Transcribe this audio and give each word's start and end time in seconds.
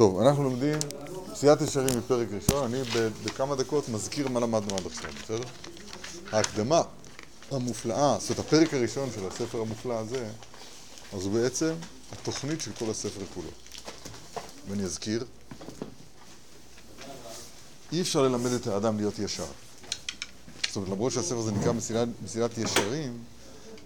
טוב, 0.00 0.20
אנחנו 0.20 0.44
לומדים 0.44 0.78
פסיעת 1.32 1.60
ישרים 1.60 1.98
מפרק 1.98 2.28
ראשון, 2.32 2.64
אני 2.64 2.82
בכמה 3.24 3.56
דקות 3.56 3.88
מזכיר 3.88 4.28
מה 4.28 4.40
למדנו 4.40 4.76
עד 4.76 4.86
עכשיו, 4.86 5.10
בסדר? 5.22 5.48
ההקדמה 6.32 6.82
המופלאה, 7.50 8.16
זאת 8.20 8.30
אומרת 8.30 8.46
הפרק 8.46 8.74
הראשון 8.74 9.08
של 9.14 9.26
הספר 9.26 9.60
המופלא 9.60 9.98
הזה, 9.98 10.28
אז 11.12 11.24
הוא 11.24 11.32
בעצם 11.32 11.74
התוכנית 12.12 12.60
של 12.60 12.70
כל 12.78 12.90
הספר 12.90 13.20
כולו. 13.34 13.48
ואני 14.68 14.82
אזכיר, 14.82 15.24
אי 17.92 18.00
אפשר 18.00 18.22
ללמד 18.22 18.50
את 18.50 18.66
האדם 18.66 18.96
להיות 18.96 19.18
ישר. 19.18 19.46
זאת 20.66 20.76
אומרת, 20.76 20.90
למרות 20.90 21.12
שהספר 21.12 21.38
הזה 21.38 21.52
נקרא 21.52 21.72
מסילת, 21.72 22.08
מסילת 22.24 22.58
ישרים, 22.58 23.18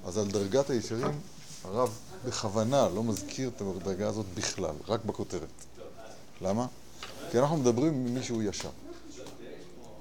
אז 0.04 0.18
על 0.18 0.26
דרגת 0.26 0.70
הישרים 0.70 1.20
הרב 1.64 1.90
בכוונה 2.24 2.88
לא 2.88 3.02
מזכיר 3.02 3.50
את 3.56 3.60
הדרגה 3.60 4.08
הזאת 4.08 4.26
בכלל, 4.34 4.74
רק 4.88 5.04
בכותרת. 5.04 5.73
למה? 6.44 6.66
כי 7.30 7.38
אנחנו 7.38 7.56
מדברים 7.56 7.94
עם 7.94 8.14
מישהו 8.14 8.42
ישר. 8.42 8.68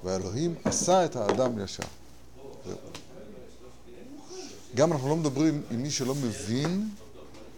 והאלוהים 0.04 0.54
עשה 0.64 1.04
את 1.04 1.16
האדם 1.16 1.64
ישר. 1.64 1.82
גם 4.74 4.92
אנחנו 4.92 5.08
לא 5.08 5.16
מדברים 5.16 5.62
עם 5.70 5.82
מי 5.82 5.90
שלא 5.90 6.14
מבין 6.14 6.88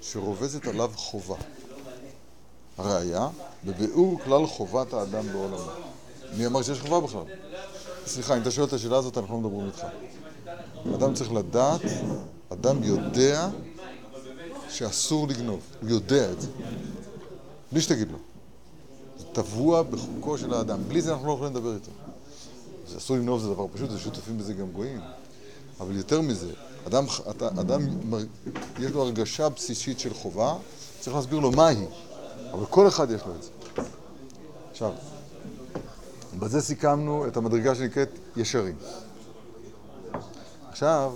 שרובזת 0.00 0.66
עליו 0.66 0.90
חובה. 0.94 1.36
הראיה, 2.78 3.28
בביאור 3.64 4.20
כלל 4.24 4.46
חובת 4.46 4.92
האדם 4.92 5.32
בעולמו. 5.32 5.70
מי 6.36 6.46
אמר 6.46 6.62
שיש 6.62 6.80
חובה 6.80 7.00
בכלל? 7.00 7.22
סליחה, 8.06 8.36
אם 8.36 8.42
אתה 8.42 8.50
שואל 8.50 8.66
את 8.66 8.72
השאלה 8.72 8.96
הזאת, 8.96 9.18
אנחנו 9.18 9.34
לא 9.34 9.40
מדברים 9.40 9.66
איתך. 9.66 9.86
אדם 10.94 11.14
צריך 11.14 11.32
לדעת, 11.32 11.80
אדם 12.52 12.82
יודע 12.82 13.48
שאסור 14.70 15.28
לגנוב. 15.28 15.60
הוא 15.80 15.90
יודע 15.90 16.32
את 16.32 16.40
זה. 16.40 16.48
בלי 17.72 17.80
שתגיד 17.80 18.08
לו. 18.10 18.18
טבוע 19.36 19.82
בחוקו 19.82 20.38
של 20.38 20.54
האדם. 20.54 20.78
בלי 20.88 21.02
זה 21.02 21.12
אנחנו 21.12 21.26
לא 21.26 21.32
יכולים 21.32 21.52
לדבר 21.52 21.74
איתו. 21.74 21.90
זה 22.88 22.98
אסור 22.98 23.16
לגנוב 23.16 23.40
זה 23.40 23.48
דבר 23.48 23.66
פשוט, 23.74 23.90
זה 23.90 23.98
שותפים 23.98 24.38
בזה 24.38 24.54
גם 24.54 24.70
גויים. 24.72 25.00
אבל 25.80 25.96
יותר 25.96 26.20
מזה, 26.20 26.52
אדם, 26.86 27.04
אדם 27.38 27.80
יש 28.78 28.90
לו 28.90 29.02
הרגשה 29.02 29.48
בסיסית 29.48 30.00
של 30.00 30.14
חובה, 30.14 30.56
צריך 31.00 31.16
להסביר 31.16 31.38
לו 31.38 31.50
מה 31.50 31.66
היא. 31.66 31.86
אבל 32.52 32.66
כל 32.66 32.88
אחד 32.88 33.10
יש 33.10 33.20
לו 33.26 33.34
את 33.34 33.42
זה. 33.42 33.50
עכשיו, 34.70 34.92
בזה 36.38 36.60
סיכמנו 36.60 37.26
את 37.26 37.36
המדרגה 37.36 37.74
שנקראת 37.74 38.10
ישרים. 38.36 38.76
עכשיו, 40.70 41.12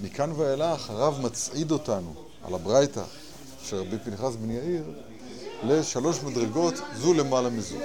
מכאן 0.00 0.32
ואילך 0.36 0.90
הרב 0.90 1.20
מצעיד 1.22 1.70
אותנו 1.70 2.14
על 2.44 2.54
הברייתא 2.54 3.02
של 3.62 3.76
רבי 3.76 3.98
פנחס 4.04 4.36
בן 4.36 4.50
יאיר 4.50 4.84
לשלוש 5.64 6.22
מדרגות, 6.22 6.74
זו 6.96 7.14
למעלה 7.14 7.50
מזו. 7.50 7.76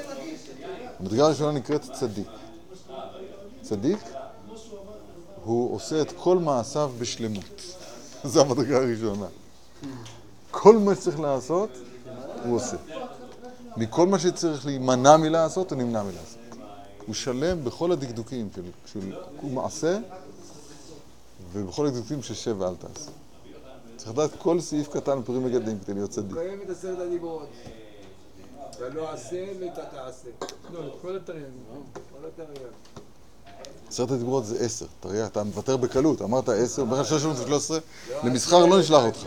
המדרגה 1.00 1.26
הראשונה 1.26 1.52
נקראת 1.52 1.82
צדיק. 1.94 2.28
צדיק, 3.62 4.00
הוא 5.44 5.76
עושה 5.76 6.02
את 6.02 6.12
כל 6.18 6.38
מעשיו 6.38 6.92
בשלמות. 7.00 7.62
זו 8.24 8.42
המדרגה 8.42 8.78
הראשונה. 8.78 9.26
כל 10.52 10.78
מה 10.78 10.96
שצריך 10.96 11.20
לעשות, 11.20 11.70
הוא 12.44 12.56
עושה. 12.56 12.78
מכל 13.78 14.08
מה 14.08 14.20
שצריך 14.20 14.66
להימנע 14.66 15.18
מלעשות, 15.18 15.72
הוא 15.72 15.82
נמנע 15.82 16.04
מלעשות. 16.04 16.38
הוא 17.08 17.16
שלם 17.16 17.64
בכל 17.64 17.92
הדקדוקים 17.92 18.50
של, 18.56 18.62
של 18.86 19.00
מעשה 19.44 20.00
ובכל 21.54 21.86
הדקדוקים 21.86 22.24
של 22.24 22.34
שב 22.34 22.62
ואל 22.62 22.76
תעשה. 22.76 23.12
צריך 23.98 24.12
לדעת 24.12 24.32
כל 24.40 24.62
סעיף 24.62 24.88
קטן 24.88 25.22
פרי 25.24 25.40
מגדלים 25.40 25.80
כדי 25.80 25.94
להיות 25.94 26.10
צדיק. 26.10 26.32
הוא 26.32 26.44
קיים 26.44 26.62
את 26.62 26.70
עשרת 26.70 27.00
הדיברות. 27.00 27.50
ולא 28.80 29.12
עשה 29.14 29.46
ואתה 29.60 29.82
תעשה. 29.86 30.30
לא, 30.74 30.96
כל 31.02 31.16
התרי"ג. 31.16 31.44
כל 31.94 32.28
התרי"ג. 32.28 32.60
עשרת 33.88 34.12
הדיברות 34.12 34.46
זה 34.46 34.66
עשר, 34.66 34.86
תראה, 35.00 35.26
אתה 35.26 35.44
מוותר 35.44 35.78
בקלות, 35.78 36.22
אמרת 36.22 36.50
עשר, 36.50 36.82
אומר 36.82 37.02
לך 37.02 37.08
613, 37.08 37.80
למסחר 38.24 38.66
לא 38.66 38.80
נשלח 38.80 39.04
אותך. 39.04 39.24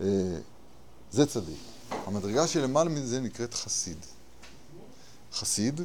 אה, 0.00 0.06
זה 1.10 1.26
צדיק. 1.26 1.58
המדרגה 1.90 2.46
שלמעלה 2.46 2.90
מזה 2.90 3.20
נקראת 3.20 3.54
חסיד. 3.54 3.96
חסיד, 5.32 5.80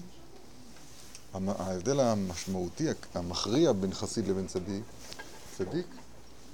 ההבדל 1.47 1.99
המשמעותי, 1.99 2.87
המכריע 3.13 3.71
בין 3.71 3.93
חסיד 3.93 4.27
לבין 4.27 4.47
צדיק, 4.47 4.83
צדיק, 5.57 5.85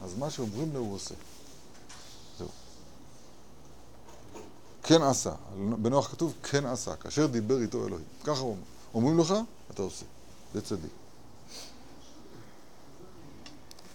אז 0.01 0.15
מה 0.17 0.29
שאומרים 0.29 0.73
לו 0.73 0.79
הוא 0.79 0.95
עושה. 0.95 1.15
זהו. 2.39 2.47
כן 4.83 5.01
עשה. 5.01 5.33
בנוח 5.81 6.11
כתוב 6.11 6.33
כן 6.43 6.65
עשה, 6.65 6.95
כאשר 6.95 7.27
דיבר 7.27 7.61
איתו 7.61 7.87
אלוהים. 7.87 8.05
ככה 8.23 8.39
הוא 8.39 8.49
אומר. 8.49 8.63
אומרים 8.93 9.19
לך, 9.19 9.33
אתה 9.71 9.81
עושה. 9.81 10.05
זה 10.53 10.61
צדיק. 10.61 10.91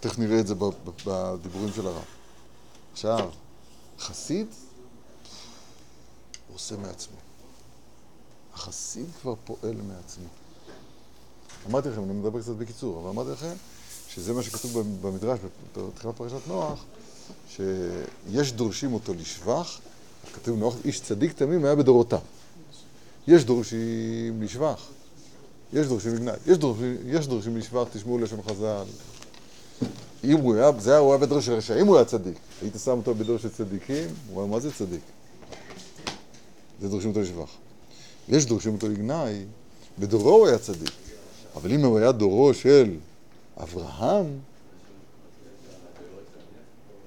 תכף 0.01 0.19
נראה 0.19 0.41
את 0.41 0.47
זה 0.47 0.55
בדיבורים 1.05 1.73
של 1.75 1.87
הרב. 1.87 2.05
עכשיו, 2.93 3.31
חסיד 3.99 4.47
הוא 6.49 6.55
עושה 6.55 6.77
מעצמו. 6.77 7.17
החסיד 8.55 9.07
כבר 9.21 9.35
פועל 9.45 9.77
מעצמו. 9.77 10.29
אמרתי 11.71 11.89
לכם, 11.89 12.05
אני 12.05 12.13
מדבר 12.13 12.41
קצת 12.41 12.53
בקיצור, 12.53 13.01
אבל 13.01 13.09
אמרתי 13.09 13.31
לכם 13.31 13.53
שזה 14.09 14.33
מה 14.33 14.43
שכתוב 14.43 14.83
במדרש, 15.03 15.39
בתחילת 15.77 16.17
פרשת 16.17 16.49
נוח, 16.49 16.85
שיש 17.49 18.53
דורשים 18.53 18.95
אותו 18.95 19.15
לשבח, 19.15 19.79
כתוב 20.35 20.59
נוח, 20.59 20.75
איש 20.85 21.01
צדיק 21.01 21.33
תמים 21.33 21.65
היה 21.65 21.75
בדורותיו. 21.75 22.19
יש 23.29 23.45
דורשים 23.45 24.43
לשבח, 24.43 24.87
יש 25.73 25.87
דורשים 25.87 26.15
לגנאי, 26.15 26.35
יש 26.47 26.59
יש 27.07 27.27
דורשים 27.27 27.57
לשבח, 27.57 27.85
תשמעו 27.93 28.19
לשון 28.19 28.43
חז"ל. 28.43 28.85
אם 30.25 30.39
הוא 30.39 30.55
היה, 30.55 30.71
זה 30.79 30.91
היה, 30.91 30.99
הוא 30.99 31.11
היה 31.13 31.19
בדור 31.19 31.41
של 31.41 31.53
רשעים, 31.53 31.87
הוא 31.87 31.97
היה 31.97 32.05
צדיק. 32.05 32.39
היית 32.63 32.75
שם 32.85 32.91
אותו 32.91 33.15
בדור 33.15 33.39
של 33.39 33.49
צדיקים, 33.49 34.09
הוא 34.29 34.43
אומר, 34.43 34.55
מה 34.55 34.61
זה 34.61 34.73
צדיק? 34.73 35.01
זה 36.81 36.89
דורשים 36.89 37.11
אותו 37.11 37.21
לשבח. 37.21 37.51
יש 38.29 38.47
דורשים 38.47 38.75
אותו 38.75 38.89
לגנאי, 38.89 39.45
בדורו 39.99 40.31
הוא 40.31 40.47
היה 40.47 40.59
צדיק. 40.59 41.08
אבל 41.63 41.73
אם 41.73 41.85
הוא 41.85 41.99
היה 41.99 42.13
דורו 42.13 42.55
של 42.55 42.97
אברהם, 43.63 44.27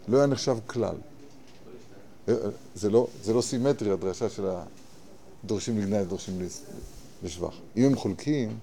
לא 0.08 0.18
היה 0.18 0.28
נחשב 0.28 0.58
כלל. 0.68 0.96
זה 2.76 2.90
לא, 2.90 3.08
זה 3.24 3.34
לא 3.34 3.42
סימטרי, 3.42 3.92
הדרשה 3.92 4.30
של 4.30 4.46
הדורשים 5.44 5.78
לגנאי 5.78 6.02
ודורשים 6.02 6.40
לשבח. 7.24 7.54
אם 7.78 7.84
הם 7.84 7.96
חולקים, 7.96 8.58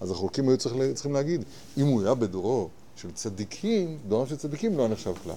אז 0.00 0.10
החולקים 0.10 0.48
היו 0.48 0.58
צריך, 0.58 0.74
צריכים 0.94 1.12
להגיד, 1.12 1.44
אם 1.76 1.86
הוא 1.86 2.02
היה 2.02 2.14
בדורו 2.14 2.68
של 2.96 3.10
צדיקים, 3.12 3.98
דורם 4.08 4.26
של 4.26 4.36
צדיקים 4.36 4.76
לא 4.76 4.82
היה 4.82 4.92
נחשב 4.92 5.14
כלל. 5.22 5.34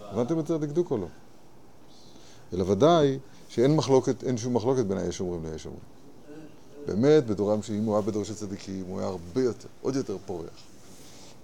הבנתם 0.00 0.40
את 0.40 0.50
הדקדוק 0.50 0.90
או 0.90 0.96
לא? 0.98 1.06
אלא 2.52 2.64
ודאי 2.70 3.18
שאין 3.48 3.76
מחלוקת, 3.76 4.24
אין 4.24 4.38
שום 4.38 4.54
מחלוקת 4.54 4.84
בין 4.84 4.98
היש 4.98 5.20
אומרים 5.20 5.52
ליש 5.52 5.66
אומרים. 5.66 5.97
באמת, 6.88 7.26
בדורם 7.26 7.62
שאם 7.62 7.84
הוא 7.84 7.94
היה 7.94 8.02
בדור 8.02 8.24
של 8.24 8.34
צדיקים, 8.34 8.84
הוא 8.88 8.98
היה 8.98 9.08
הרבה 9.08 9.42
יותר, 9.42 9.68
עוד 9.82 9.96
יותר 9.96 10.16
פורח. 10.26 10.48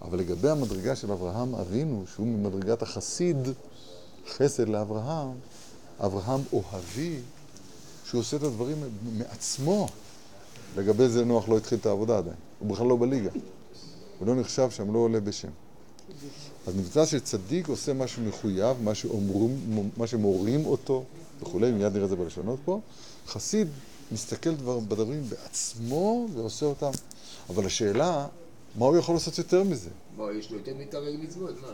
אבל 0.02 0.18
לגבי 0.18 0.48
המדרגה 0.48 0.96
של 0.96 1.12
אברהם 1.12 1.54
אבינו, 1.54 2.04
שהוא 2.14 2.26
ממדרגת 2.26 2.82
החסיד, 2.82 3.36
חסד 4.28 4.68
לאברהם, 4.68 5.32
אברהם 6.00 6.40
אוהבי, 6.52 7.18
שהוא 8.04 8.20
עושה 8.20 8.36
את 8.36 8.42
הדברים 8.42 8.76
מעצמו. 9.18 9.88
לגבי 10.76 11.08
זה 11.08 11.24
נוח 11.24 11.48
לא 11.48 11.56
התחיל 11.56 11.78
את 11.78 11.86
העבודה 11.86 12.18
עדיין, 12.18 12.36
הוא 12.58 12.68
בכלל 12.68 12.86
לא 12.86 12.96
בליגה. 12.96 13.30
הוא 14.18 14.26
לא 14.26 14.34
נחשב 14.34 14.70
שם, 14.70 14.92
לא 14.94 14.98
עולה 14.98 15.20
בשם. 15.20 15.48
אז 16.66 16.76
נמצא 16.76 17.06
שצדיק 17.06 17.68
עושה 17.68 17.92
משהו 17.92 18.22
מחויב, 18.22 18.76
מה, 18.82 18.94
שאומרים, 18.94 19.90
מה 19.96 20.06
שמורים 20.06 20.66
אותו 20.66 21.04
וכולי, 21.40 21.70
מיד 21.70 21.92
נראה 21.92 22.04
את 22.04 22.10
זה 22.10 22.16
בלשונות 22.16 22.58
פה. 22.64 22.80
חסיד 23.26 23.68
מסתכל 24.12 24.54
דבר, 24.54 24.78
בדברים 24.78 25.22
בעצמו 25.28 26.26
ועושה 26.34 26.66
אותם. 26.66 26.90
אבל 27.50 27.66
השאלה, 27.66 28.26
מה 28.78 28.86
הוא 28.86 28.96
יכול 28.96 29.14
לעשות 29.14 29.38
יותר 29.38 29.64
מזה? 29.64 29.90
מה, 30.16 30.24
יש 30.38 30.50
לו 30.50 30.58
יותר 30.58 30.72
מתערג 30.78 31.14
מצוות? 31.22 31.54
מה? 31.62 31.68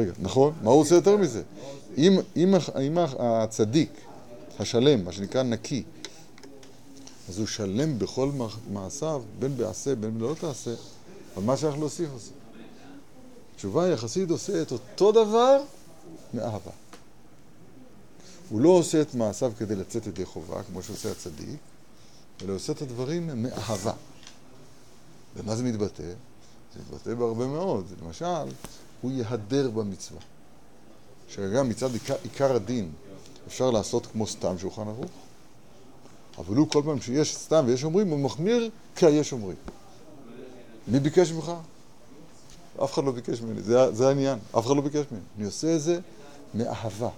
רגע, 0.00 0.12
נכון, 0.18 0.52
מה 0.62 0.70
הוא 0.70 0.80
עושה 0.80 0.94
יותר 0.94 1.16
מזה? 1.16 1.42
אם, 1.98 2.18
אם, 2.36 2.54
אם 2.86 2.98
הצדיק, 3.18 3.90
השלם, 4.58 5.04
מה 5.04 5.12
שנקרא 5.12 5.42
נקי, 5.42 5.82
אז 7.28 7.38
הוא 7.38 7.46
שלם 7.46 7.98
בכל 7.98 8.30
מעשיו, 8.72 9.22
בין 9.38 9.56
בעשה, 9.56 9.94
בין 9.94 10.18
לא 10.18 10.34
תעשה, 10.40 10.74
אבל 11.36 11.44
מה 11.44 11.56
שייך 11.56 11.78
להוסיף 11.78 12.08
עושה? 12.12 12.32
התשובה 13.54 13.84
היא, 13.84 13.94
החסיד 13.94 14.30
עושה 14.30 14.62
את 14.62 14.72
אותו 14.72 15.12
דבר 15.12 15.62
מאהבה. 16.34 16.70
הוא 18.48 18.60
לא 18.60 18.68
עושה 18.68 19.02
את 19.02 19.14
מעשיו 19.14 19.52
כדי 19.58 19.74
לצאת 19.74 20.06
ידי 20.06 20.24
חובה, 20.24 20.62
כמו 20.62 20.82
שעושה 20.82 21.10
הצדיק, 21.10 21.58
אלא 22.42 22.54
עושה 22.54 22.72
את 22.72 22.82
הדברים 22.82 23.42
מאהבה. 23.42 23.92
ומה 25.36 25.56
זה 25.56 25.62
מתבטא? 25.62 26.02
זה 26.74 26.80
מתבטא 26.80 27.14
בהרבה 27.14 27.46
מאוד. 27.46 27.86
למשל, 28.02 28.52
הוא 29.00 29.12
יהדר 29.12 29.70
במצווה. 29.70 30.20
שגם 31.28 31.68
מצד 31.68 31.92
עיקר, 31.92 32.14
עיקר 32.22 32.56
הדין 32.56 32.92
אפשר 33.46 33.70
לעשות 33.70 34.06
כמו 34.06 34.26
סתם 34.26 34.58
שולחן 34.58 34.88
ערוך, 34.88 35.10
אבל 36.38 36.56
הוא 36.56 36.70
כל 36.70 36.82
פעם 36.84 37.00
שיש 37.00 37.36
סתם 37.36 37.64
ויש 37.66 37.84
אומרים, 37.84 38.08
הוא 38.08 38.18
מחמיר 38.18 38.70
כי 38.96 39.06
היש 39.06 39.32
אומרים. 39.32 39.56
מי 40.88 41.00
ביקש 41.00 41.32
ממך? 41.32 41.52
אף 42.84 42.94
אחד 42.94 43.04
לא 43.04 43.12
ביקש 43.12 43.40
ממני, 43.40 43.62
זה, 43.62 43.92
זה 43.92 44.08
העניין, 44.08 44.38
אף 44.58 44.66
אחד 44.66 44.76
לא 44.76 44.82
ביקש 44.82 45.04
ממני. 45.10 45.24
אני 45.38 45.46
עושה 45.46 45.76
את 45.76 45.80
זה 45.80 45.98
מאהבה. 46.54 47.08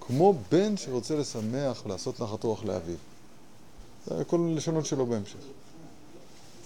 כמו 0.00 0.34
בן 0.52 0.76
שרוצה 0.76 1.16
לשמח 1.16 1.82
ולעשות 1.86 2.20
נחת 2.20 2.44
רוח 2.44 2.64
לאביו. 2.64 2.96
זה 4.06 4.24
כל 4.24 4.36
הלשונות 4.52 4.86
שלו 4.86 5.06
בהמשך. 5.06 5.38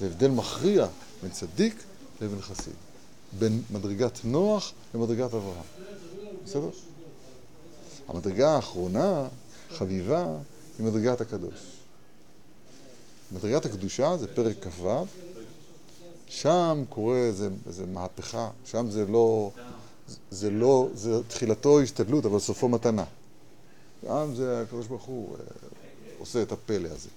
זה 0.00 0.06
הבדל 0.06 0.30
מכריע 0.30 0.86
בין 1.22 1.30
צדיק 1.30 1.82
לבין 2.20 2.40
חסיד. 2.40 2.74
בין 3.38 3.62
מדרגת 3.70 4.18
נוח 4.24 4.72
למדרגת 4.94 5.34
אברהם. 5.34 5.64
בסדר? 6.44 6.68
המדרגה 8.08 8.50
האחרונה, 8.50 9.28
חביבה, 9.70 10.26
היא 10.78 10.86
מדרגת 10.86 11.20
הקדוש. 11.20 11.54
מדרגת 13.32 13.66
הקדושה 13.66 14.16
זה 14.16 14.34
פרק 14.34 14.56
כ"ו, 14.66 15.04
שם 16.28 16.84
קורה 16.88 17.16
איזה, 17.16 17.48
איזה 17.66 17.86
מהפכה, 17.86 18.50
שם 18.64 18.90
זה 18.90 19.06
לא, 19.06 19.50
זה 20.30 20.50
לא, 20.50 20.88
זה 20.94 21.22
תחילתו 21.28 21.80
השתדלות, 21.80 22.26
אבל 22.26 22.38
סופו 22.38 22.68
מתנה. 22.68 23.04
שם 24.02 24.32
זה 24.36 24.62
הקדוש 24.62 24.86
ברוך 24.86 25.04
הוא 25.04 25.36
אה, 25.36 25.44
עושה 26.18 26.42
את 26.42 26.52
הפלא 26.52 26.88
הזה. 26.88 27.08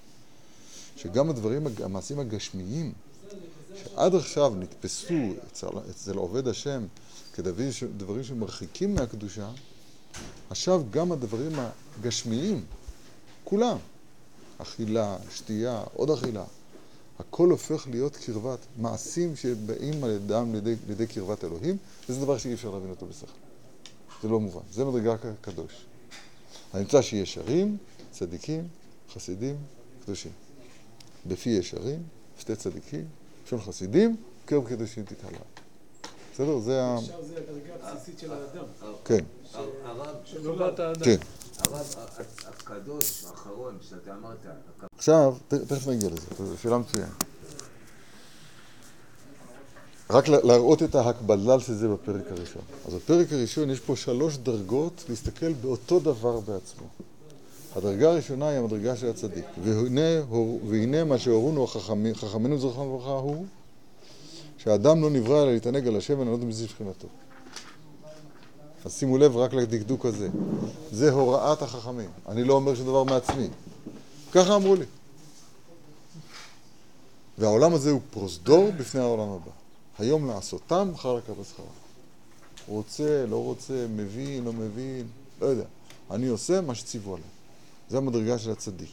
שגם 0.98 1.30
הדברים, 1.30 1.66
המעשים 1.84 2.18
הגשמיים, 2.18 2.92
שעד 3.76 4.14
עכשיו 4.14 4.54
נתפסו 4.54 5.14
אצל, 5.52 5.66
אצל 5.90 6.16
עובד 6.16 6.48
השם 6.48 6.86
כדברים 7.32 8.24
שמרחיקים 8.24 8.94
מהקדושה, 8.94 9.50
עכשיו 10.50 10.82
גם 10.90 11.12
הדברים 11.12 11.52
הגשמיים, 11.98 12.64
כולם, 13.44 13.76
אכילה, 14.58 15.16
שתייה, 15.30 15.84
עוד 15.94 16.10
אכילה, 16.10 16.44
הכל 17.18 17.50
הופך 17.50 17.86
להיות 17.90 18.16
קרבת, 18.16 18.58
מעשים 18.76 19.36
שבאים 19.36 20.04
על 20.04 20.10
ידם 20.10 20.54
לידי, 20.54 20.74
לידי 20.88 21.06
קרבת 21.06 21.44
אלוהים, 21.44 21.76
וזה 22.08 22.20
דבר 22.20 22.38
שאי 22.38 22.54
אפשר 22.54 22.70
להבין 22.70 22.90
אותו 22.90 23.06
בשכל. 23.06 23.26
זה 24.22 24.28
לא 24.28 24.40
מובן, 24.40 24.60
זה 24.72 24.84
מדרגה 24.84 25.16
קדוש. 25.40 25.72
הנמצא 26.72 27.02
שישרים, 27.02 27.76
צדיקים, 28.10 28.68
חסידים, 29.14 29.56
קדושים. 30.04 30.47
בפי 31.28 31.50
ישרים, 31.50 32.02
שתי 32.38 32.56
צדיקים, 32.56 33.04
לשון 33.46 33.60
חסידים, 33.60 34.16
קרב 34.44 34.66
קדושים 34.68 35.04
תתעלה. 35.04 35.38
בסדר? 36.34 36.58
זה 36.58 36.82
ה... 36.82 36.94
עכשיו 36.98 37.24
זה 37.24 37.34
הדרגה 37.36 37.88
הבסיסית 37.90 38.18
של 38.18 38.32
האדם. 38.32 38.64
כן. 39.04 39.24
הרב, 39.84 40.16
טובת 40.42 40.78
האדם. 40.80 41.04
כן. 41.04 41.16
הרב 41.58 41.94
הקדוש 42.46 43.24
האחרון 43.30 43.78
שאתה 43.88 44.14
אמרת, 44.14 44.36
עכשיו, 44.96 45.34
תכף 45.48 45.88
נגיע 45.88 46.08
לזה, 46.08 46.26
זו 46.46 46.58
שאלה 46.62 46.78
מצוינת. 46.78 47.08
רק 50.10 50.28
לה- 50.28 50.40
להראות 50.44 50.82
את 50.82 50.94
ההקבלה 50.94 51.60
של 51.60 51.74
זה 51.74 51.88
בפרק 51.88 52.22
הראשון. 52.30 52.62
אז 52.86 52.94
בפרק 52.94 53.32
הראשון 53.32 53.70
יש 53.70 53.80
פה 53.80 53.96
שלוש 53.96 54.36
דרגות 54.36 55.04
להסתכל 55.08 55.52
באותו 55.52 56.00
דבר 56.00 56.40
בעצמו. 56.40 56.86
הדרגה 57.78 58.10
הראשונה 58.10 58.48
היא 58.48 58.58
המדרגה 58.58 58.96
של 58.96 59.10
הצדיק. 59.10 59.44
והנה, 59.64 60.00
הור- 60.28 60.60
והנה 60.68 61.04
מה 61.04 61.18
שהורונו 61.18 61.64
החכמים- 61.64 62.14
חכמינו 62.14 62.58
זכרם 62.58 62.86
לברכה 62.88 63.10
הוא 63.10 63.46
שהאדם 64.58 65.02
לא 65.02 65.10
נברא 65.10 65.42
אלא 65.42 65.52
להתענג 65.52 65.86
על 65.88 65.96
השם 65.96 66.18
ולענות 66.18 66.40
מזיו 66.40 66.68
שכינתו. 66.68 67.08
אז 68.84 68.92
שימו 68.98 69.18
לב 69.18 69.36
רק 69.36 69.52
לדקדוק 69.54 70.06
הזה. 70.06 70.28
זה 70.92 71.10
הוראת 71.12 71.62
החכמים. 71.62 72.10
אני 72.28 72.44
לא 72.44 72.54
אומר 72.54 72.74
שום 72.74 72.86
דבר 72.86 73.04
מעצמי. 73.04 73.48
ככה 74.32 74.56
אמרו 74.56 74.74
לי. 74.74 74.84
והעולם 77.38 77.74
הזה 77.74 77.90
הוא 77.90 78.00
פרוזדור 78.10 78.70
בפני 78.76 79.00
העולם 79.00 79.28
הבא. 79.28 79.50
היום 79.98 80.28
לעשותם, 80.28 80.90
מחר 80.92 81.14
לקבל 81.14 81.44
שכרם. 81.44 81.66
רוצה, 82.68 83.26
לא 83.28 83.36
רוצה, 83.36 83.86
מבין, 83.96 84.44
לא 84.44 84.52
מבין, 84.52 85.06
לא 85.40 85.46
יודע. 85.46 85.64
אני 86.10 86.26
עושה 86.26 86.60
מה 86.60 86.74
שציוו 86.74 87.14
עליי. 87.14 87.28
זה 87.90 87.96
המדרגה 87.98 88.38
של 88.38 88.50
הצדיק. 88.50 88.90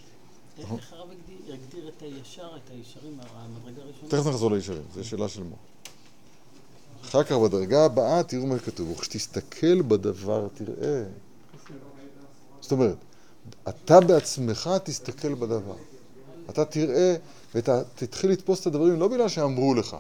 איך 0.58 0.72
איך 0.72 0.94
הרב 0.94 1.08
הגדיר- 1.12 1.90
את 1.98 2.02
הישר, 2.02 2.50
את 2.56 2.70
הישרים, 2.72 3.20
המדרגה 3.36 3.82
הראשונה? 3.82 4.10
תכף 4.10 4.28
נחזור 4.28 4.52
לישרים, 4.52 4.84
זו 4.96 5.04
שאלה 5.04 5.28
של 5.30 5.44
מור. 5.44 5.58
אחר 7.04 7.24
כך 7.24 7.32
בדרגה 7.32 7.86
הבאה 7.86 8.24
תראו 8.24 8.46
מה 8.48 8.58
שכתוב, 8.60 8.90
וכשתסתכל 8.92 9.82
בדבר 9.82 10.48
תראה. 10.54 11.04
זאת 12.62 12.72
אומרת, 12.72 12.96
אתה 13.70 14.00
בעצמך 14.02 14.70
תסתכל 14.84 15.34
בדבר. 15.34 15.76
אתה 16.50 16.66
תראה 16.66 17.16
ותתחיל 17.56 18.32
לתפוס 18.32 18.62
את 18.62 18.68
הדברים 18.68 19.00
לא 19.00 19.08
בגלל 19.08 19.30
שאמרו 19.30 19.74
לך, 19.74 19.98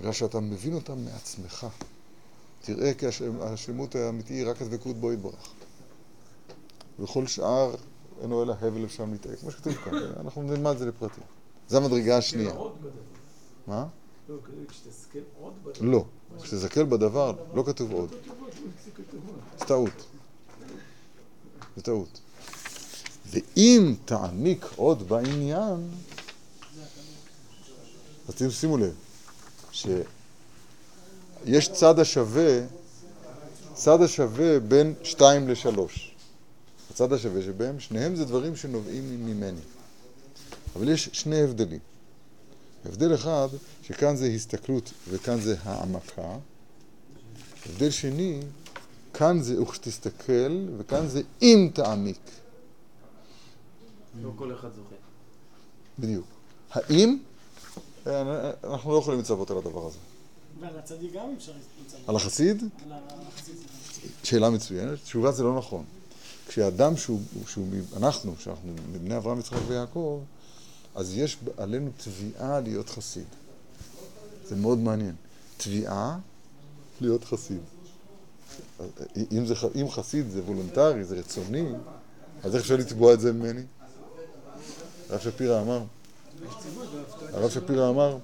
בגלל 0.00 0.12
שאתה 0.12 0.40
מבין 0.40 0.74
אותם 0.74 1.04
מעצמך. 1.04 1.66
תראה 2.62 2.94
כי 2.94 3.06
השלמ- 3.06 3.42
השלמות 3.42 3.94
האמיתי 3.94 4.34
היא 4.34 4.46
רק 4.50 4.62
הדבקות 4.62 4.96
בו 4.96 5.12
יתברך. 5.12 5.52
וכל 6.98 7.26
שאר 7.26 7.74
אינו 8.22 8.42
אלא 8.42 8.54
הבל 8.60 8.84
אפשר 8.84 9.04
להתאר, 9.12 9.36
כמו 9.36 9.50
שכתוב 9.50 9.74
כאן, 9.74 9.92
אנחנו 10.20 10.42
נלמד 10.42 10.70
את 10.70 10.78
זה 10.78 10.86
לפרטים. 10.86 11.24
זו 11.68 11.76
המדרגה 11.76 12.18
השנייה. 12.18 12.54
מה? 13.66 13.86
לא, 14.28 14.34
עוד 15.40 15.52
בדבר. 15.64 15.86
לא. 15.86 16.04
כשתסתכל 16.42 16.84
בדבר, 16.84 17.32
לא 17.54 17.62
כתוב 17.66 17.92
עוד. 17.92 18.10
זה 19.58 19.64
טעות. 19.64 20.04
זה 21.76 21.82
טעות. 21.82 22.20
ואם 23.26 23.94
תעמיק 24.04 24.66
עוד 24.76 25.08
בעניין, 25.08 25.88
אז 28.28 28.34
שימו 28.52 28.76
לב, 28.76 28.94
שיש 29.72 31.68
צד 31.68 31.98
השווה, 31.98 32.60
צד 33.74 34.02
השווה 34.02 34.60
בין 34.60 34.94
שתיים 35.02 35.48
לשלוש. 35.48 36.13
הצד 36.94 37.12
השווה 37.12 37.42
שבהם, 37.42 37.80
שניהם 37.80 38.16
זה 38.16 38.24
דברים 38.24 38.56
שנובעים 38.56 39.26
ממני. 39.26 39.60
אבל 40.76 40.88
יש 40.88 41.10
שני 41.12 41.40
הבדלים. 41.42 41.78
הבדל 42.84 43.14
אחד, 43.14 43.48
שכאן 43.82 44.16
זה 44.16 44.26
הסתכלות 44.26 44.92
וכאן 45.08 45.40
זה 45.40 45.56
העמקה. 45.62 46.36
הבדל 47.66 47.90
שני, 47.90 48.40
כאן 49.14 49.42
זה 49.42 49.62
וכשתסתכל 49.62 50.66
וכאן 50.78 51.06
זה 51.08 51.22
אם 51.42 51.70
תעמיק. 51.74 52.30
לא 54.22 54.30
כל 54.36 54.54
אחד 54.54 54.68
זוכה. 54.68 54.94
בדיוק. 55.98 56.26
האם, 56.70 57.18
אה, 58.06 58.50
אנחנו 58.64 58.92
לא 58.92 58.98
יכולים 58.98 59.20
לצוות 59.20 59.50
על 59.50 59.58
הדבר 59.58 59.86
הזה. 59.86 59.98
ועל 60.60 60.78
הצדיק 60.78 61.12
גם 61.12 61.34
אפשר 61.36 61.52
למצוא. 61.52 61.98
על 62.06 62.16
החסיד, 62.16 62.62
על 62.86 62.92
החסיד 63.28 63.56
שאלה 64.22 64.50
מצוינת, 64.50 65.02
תשובה 65.02 65.32
זה 65.32 65.42
לא 65.42 65.58
נכון. 65.58 65.84
כשאדם 66.48 66.96
שהוא, 66.96 67.20
שהוא, 67.46 67.66
אנחנו, 67.96 68.34
שאנחנו 68.38 68.74
מבני 68.92 69.16
אברהם, 69.16 69.38
יצחק 69.38 69.58
ויעקב, 69.68 70.20
אז 70.94 71.16
יש 71.16 71.38
עלינו 71.56 71.90
תביעה 71.96 72.60
להיות 72.60 72.88
חסיד. 72.88 73.26
זה 74.44 74.56
מאוד 74.56 74.78
מעניין. 74.78 75.14
תביעה 75.56 76.18
להיות 77.00 77.24
חסיד. 77.24 77.60
אם, 79.32 79.46
זה, 79.46 79.54
אם 79.80 79.90
חסיד 79.90 80.30
זה 80.30 80.42
וולונטרי, 80.42 81.04
זה 81.04 81.16
רצוני, 81.16 81.68
אז 82.42 82.54
איך 82.54 82.62
אפשר 82.62 82.76
לתבוע 82.76 83.14
את 83.14 83.20
זה 83.20 83.32
ממני? 83.32 83.62
הרב 85.10 85.20
שפירא 85.20 85.60
אמר, 85.60 85.82
הרב 87.32 87.50
שפירא 87.50 87.90
אמר 87.90 88.18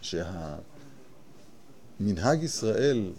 שהמנהג 0.00 0.62
ישראל, 2.42 3.12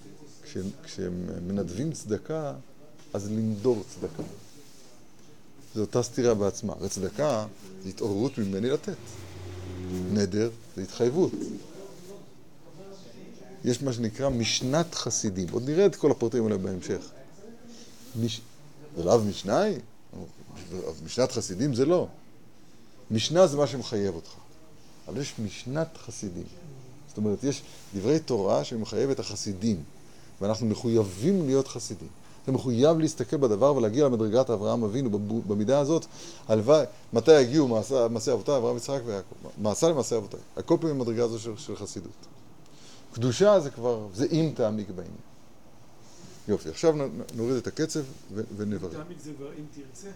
כש, 0.43 0.57
כשמנדבים 0.83 1.91
צדקה, 1.91 2.53
אז 3.13 3.31
לנדור 3.31 3.83
צדקה. 3.89 4.23
זו 5.75 5.81
אותה 5.81 6.03
סתירה 6.03 6.33
בעצמה. 6.33 6.73
הרי 6.73 6.89
צדקה 6.89 7.45
זה 7.83 7.89
התעוררות 7.89 8.37
ממני 8.37 8.69
לתת. 8.69 8.97
נדר 10.13 10.49
זה 10.75 10.83
התחייבות. 10.83 11.31
יש 13.65 13.81
מה 13.81 13.93
שנקרא 13.93 14.29
משנת 14.29 14.95
חסידים. 14.95 15.47
עוד 15.51 15.69
נראה 15.69 15.85
את 15.85 15.95
כל 15.95 16.11
הפרטים 16.11 16.43
האלה 16.43 16.57
בהמשך. 16.57 17.09
מש... 18.21 18.41
לאו 18.97 19.19
משנאי? 19.19 19.75
משנת 21.05 21.31
חסידים 21.31 21.73
זה 21.73 21.85
לא. 21.85 22.07
משנה 23.11 23.47
זה 23.47 23.57
מה 23.57 23.67
שמחייב 23.67 24.15
אותך. 24.15 24.31
אבל 25.07 25.21
יש 25.21 25.33
משנת 25.39 25.97
חסידים. 26.05 26.43
זאת 27.07 27.17
אומרת, 27.17 27.43
יש 27.43 27.61
דברי 27.95 28.19
תורה 28.19 28.63
שמחייב 28.63 29.09
את 29.09 29.19
החסידים, 29.19 29.83
ואנחנו 30.41 30.67
מחויבים 30.67 31.45
להיות 31.45 31.67
חסידים. 31.67 32.07
אתה 32.47 32.55
מחויב 32.55 32.99
להסתכל 32.99 33.37
בדבר 33.37 33.75
ולהגיע 33.75 34.05
למדרגת 34.05 34.49
אברהם 34.49 34.83
אבינו 34.83 35.09
במידה 35.47 35.79
הזאת. 35.79 36.05
הלוואי, 36.47 36.85
מתי 37.13 37.41
יגיעו 37.41 37.67
מעשה, 37.67 38.07
מעשה 38.07 38.33
אבותיי, 38.33 38.57
אברהם, 38.57 38.77
יצחק 38.77 38.99
ויעקב? 39.05 39.35
מעשה 39.57 39.89
למעשה 39.89 40.17
אבותיי. 40.17 40.39
הכל 40.57 40.77
פעמים 40.81 40.99
במדרגה 40.99 41.23
הזו 41.23 41.39
של, 41.39 41.57
של 41.57 41.75
חסידות. 41.75 42.11
קדושה 43.13 43.59
זה 43.59 43.69
כבר, 43.69 44.07
זה 44.13 44.27
אם 44.31 44.51
תעמיק 44.55 44.89
בעניין. 44.89 45.15
יופי, 46.47 46.69
עכשיו 46.69 46.95
נוריד 47.35 47.55
את 47.55 47.67
הקצב 47.67 47.99
ונברר. 48.57 48.89
תעמיק 48.89 49.17
זה 49.23 49.31
כבר 49.37 49.49
אם 49.53 49.63
תרצה. 49.75 50.09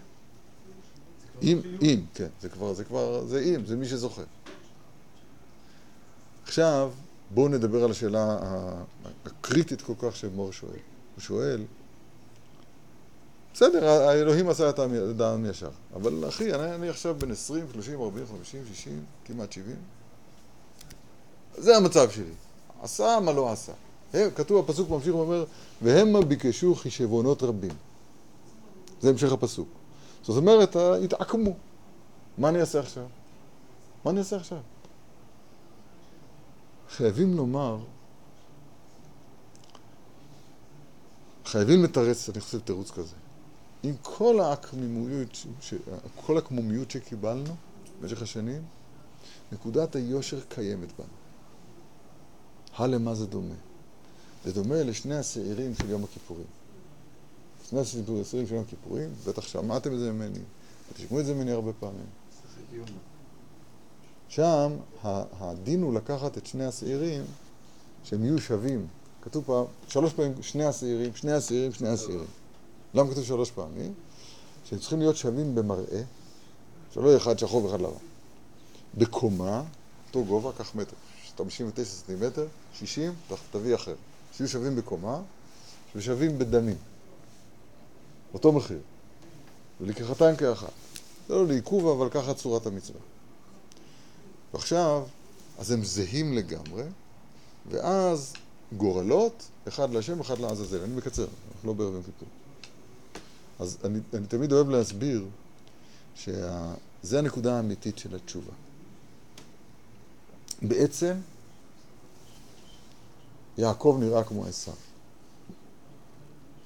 אם, 1.42 1.58
חיוב. 1.62 1.82
אם, 1.82 2.04
כן, 2.14 2.28
זה 2.40 2.48
כבר, 2.48 2.74
זה 2.74 2.84
כבר, 2.84 3.26
זה 3.26 3.40
אם, 3.40 3.66
זה 3.66 3.76
מי 3.76 3.88
שזוכה. 3.88 4.22
עכשיו, 6.44 6.90
בואו 7.30 7.48
נדבר 7.48 7.84
על 7.84 7.90
השאלה 7.90 8.38
הקריטית 9.26 9.82
כל 9.82 9.94
כך 9.98 10.16
שמור 10.16 10.52
שואל. 10.52 10.70
הוא 11.14 11.22
שואל, 11.22 11.64
בסדר, 13.54 13.88
האלוהים 13.88 14.48
עשה 14.48 14.70
את 14.70 14.78
העם 15.20 15.46
ישר, 15.46 15.70
אבל 15.94 16.28
אחי, 16.28 16.54
אני, 16.54 16.74
אני 16.74 16.88
עכשיו 16.88 17.14
בן 17.18 17.30
20, 17.30 17.66
30, 17.72 18.00
40, 18.00 18.26
50, 18.26 18.62
60, 18.74 19.04
כמעט 19.24 19.52
70. 19.52 19.76
זה 21.56 21.76
המצב 21.76 22.10
שלי. 22.10 22.32
עשה 22.82 23.18
מה 23.24 23.32
לא 23.32 23.52
עשה. 23.52 23.72
הם- 24.12 24.30
כתוב, 24.34 24.64
הפסוק 24.64 24.90
ממשיך 24.90 25.14
ואומר, 25.14 25.44
והמה 25.82 26.20
ביקשו 26.22 26.74
חישבונות 26.74 27.42
רבים. 27.42 27.70
זה 29.00 29.10
המשך 29.10 29.32
הפסוק. 29.32 29.68
זאת 30.22 30.36
אומרת, 30.36 30.76
התעקמו. 31.04 31.54
מה 32.38 32.48
אני 32.48 32.60
אעשה 32.60 32.80
עכשיו? 32.80 33.04
מה 34.04 34.10
אני 34.10 34.18
אעשה 34.18 34.36
עכשיו? 34.36 34.58
חייבים 36.96 37.36
לומר, 37.36 37.78
חייבים 41.46 41.84
לתרץ, 41.84 42.28
אני 42.28 42.40
חושב, 42.40 42.58
תירוץ 42.60 42.90
כזה. 42.90 43.14
עם 43.82 43.94
כל 44.02 44.40
ש- 45.60 45.74
כל 46.26 46.38
הקמומיות 46.38 46.90
שקיבלנו 46.90 47.54
במשך 48.00 48.22
השנים, 48.22 48.62
נקודת 49.52 49.96
היושר 49.96 50.40
קיימת 50.48 50.88
בנו. 50.98 51.06
הלמה 52.76 53.14
זה 53.14 53.26
דומה? 53.26 53.54
זה 54.44 54.52
דומה 54.52 54.82
לשני 54.82 55.14
השעירים 55.16 55.74
של 55.74 55.90
יום 55.90 56.04
הכיפורים. 56.04 56.46
שני 57.68 57.80
השעירים 57.80 58.24
של 58.46 58.54
יום 58.54 58.64
הכיפורים, 58.66 59.10
בטח 59.26 59.42
שמעתם 59.42 59.94
את 59.94 59.98
זה 59.98 60.12
ממני, 60.12 60.38
תשמעו 60.94 61.20
את 61.20 61.26
זה 61.26 61.34
ממני 61.34 61.50
הרבה 61.52 61.72
פעמים. 61.72 62.06
שם 64.28 64.72
הדין 65.40 65.82
הוא 65.82 65.94
לקחת 65.94 66.38
את 66.38 66.46
שני 66.46 66.64
השעירים 66.64 67.24
שהם 68.04 68.24
יהיו 68.24 68.38
שווים. 68.38 68.86
כתוב 69.22 69.44
פעם, 69.46 69.64
שלוש 69.88 70.12
פעמים 70.12 70.42
שני 70.42 70.64
השעירים, 70.64 71.14
שני 71.14 71.32
השעירים, 71.32 71.72
שני 71.72 71.88
השעירים. 71.88 72.26
למה 72.94 73.10
כתוב 73.10 73.24
שלוש 73.24 73.50
פעמים? 73.50 73.94
שהם 74.64 74.78
צריכים 74.78 74.98
להיות 74.98 75.16
שווים 75.16 75.54
במראה, 75.54 76.02
שלא 76.94 77.08
יהיה 77.08 77.16
אחד 77.16 77.38
שחור 77.38 77.64
ואחד 77.64 77.80
לבן. 77.80 77.92
בקומה, 78.94 79.62
אותו 80.08 80.24
גובה, 80.24 80.50
קח 80.58 80.74
מטר, 80.74 80.96
59 81.38 81.84
סנטימטר, 81.84 82.46
60, 82.74 83.12
ת- 83.30 83.52
תביא 83.52 83.74
אחר. 83.74 83.94
שיהיו 84.36 84.48
שווים 84.48 84.76
בקומה 84.76 85.20
ושווים 85.96 86.38
בדמים. 86.38 86.76
אותו 88.34 88.52
מחיר. 88.52 88.78
ולקחתם 89.80 90.36
כאחת. 90.38 90.68
זה 91.28 91.34
לא 91.34 91.46
לעיכוב, 91.46 91.86
אבל 91.86 92.08
ככה 92.10 92.34
צורת 92.34 92.66
המצווה. 92.66 93.00
ועכשיו, 94.54 95.02
אז 95.58 95.70
הם 95.70 95.84
זהים 95.84 96.32
לגמרי, 96.32 96.82
ואז 97.70 98.32
גורלות, 98.76 99.42
אחד 99.68 99.90
להשם, 99.92 100.20
אחד 100.20 100.38
לעזאזל. 100.38 100.82
אני 100.82 100.94
מקצר, 100.96 101.26
אנחנו 101.54 101.68
לא 101.68 101.74
בערב 101.74 101.92
יום 101.92 102.02
כיפור. 102.02 102.28
אז 103.62 103.78
אני, 103.84 103.98
אני 104.14 104.26
תמיד 104.26 104.52
אוהב 104.52 104.68
להסביר 104.68 105.26
שזה 106.14 107.18
הנקודה 107.18 107.56
האמיתית 107.56 107.98
של 107.98 108.14
התשובה. 108.14 108.52
בעצם, 110.62 111.14
יעקב 113.58 113.96
נראה 114.00 114.24
כמו 114.24 114.46
עשיו. 114.46 114.74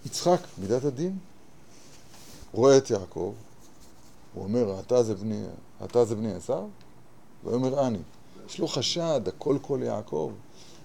יצחק, 0.07 0.41
מידת 0.59 0.85
הדין, 0.85 1.19
רואה 2.53 2.79
את 2.79 2.91
יעקב, 2.91 3.35
הוא 4.35 4.45
אומר, 4.45 4.81
אתה 4.81 5.03
זה 6.05 6.15
בני, 6.15 6.35
עשיו? 6.35 6.69
ויאמר 7.45 7.87
אני. 7.87 7.99
יש 8.47 8.59
לו 8.59 8.69
חשד, 8.69 9.21
הכל 9.27 9.59
כל 9.63 9.81
יעקב, 9.83 10.33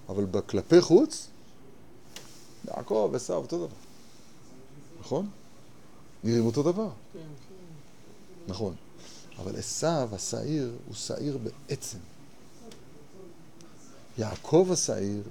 אבל 0.08 0.26
כלפי 0.46 0.80
חוץ, 0.80 1.28
יעקב, 2.68 3.12
עשיו, 3.14 3.36
אותו 3.36 3.58
דבר. 3.58 3.76
נכון? 5.00 5.28
נראים 6.24 6.46
אותו 6.46 6.62
דבר. 6.62 6.88
נכון. 8.48 8.74
אבל 9.38 9.56
עשיו, 9.56 10.08
השעיר, 10.12 10.72
הוא 10.86 10.94
שעיר 10.94 11.38
בעצם. 11.38 11.98
יעקב 14.18 14.68
השעיר, 14.72 15.22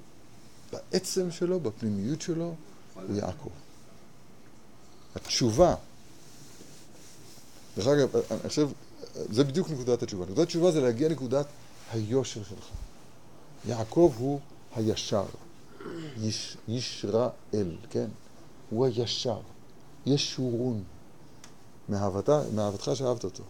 בעצם 0.72 1.32
שלו, 1.32 1.60
בפנימיות 1.60 2.22
שלו, 2.22 2.56
הוא 2.96 3.16
יעקב. 3.16 3.50
התשובה, 5.16 5.76
דרך 7.78 7.88
אגב, 7.88 8.16
אני 8.32 8.50
חושב, 8.50 8.70
זה 9.14 9.44
בדיוק 9.44 9.70
נקודת 9.70 10.04
התשובה. 10.04 10.26
נקודת 10.26 10.48
התשובה 10.48 10.72
זה 10.72 10.82
להגיע 10.82 11.10
לנקודת 11.10 11.46
היושר 11.92 12.44
שלך. 12.44 12.66
יעקב 13.68 14.14
הוא 14.18 14.40
הישר, 14.76 15.26
יש, 16.22 16.58
ישרעאל, 16.68 17.78
כן? 17.90 18.08
הוא 18.70 18.86
הישר, 18.86 19.40
ישורון. 20.06 20.84
מאהבתה, 21.90 22.42
מאהבתך 22.56 22.92
שאהבת 22.94 23.24
אותו. 23.24 23.44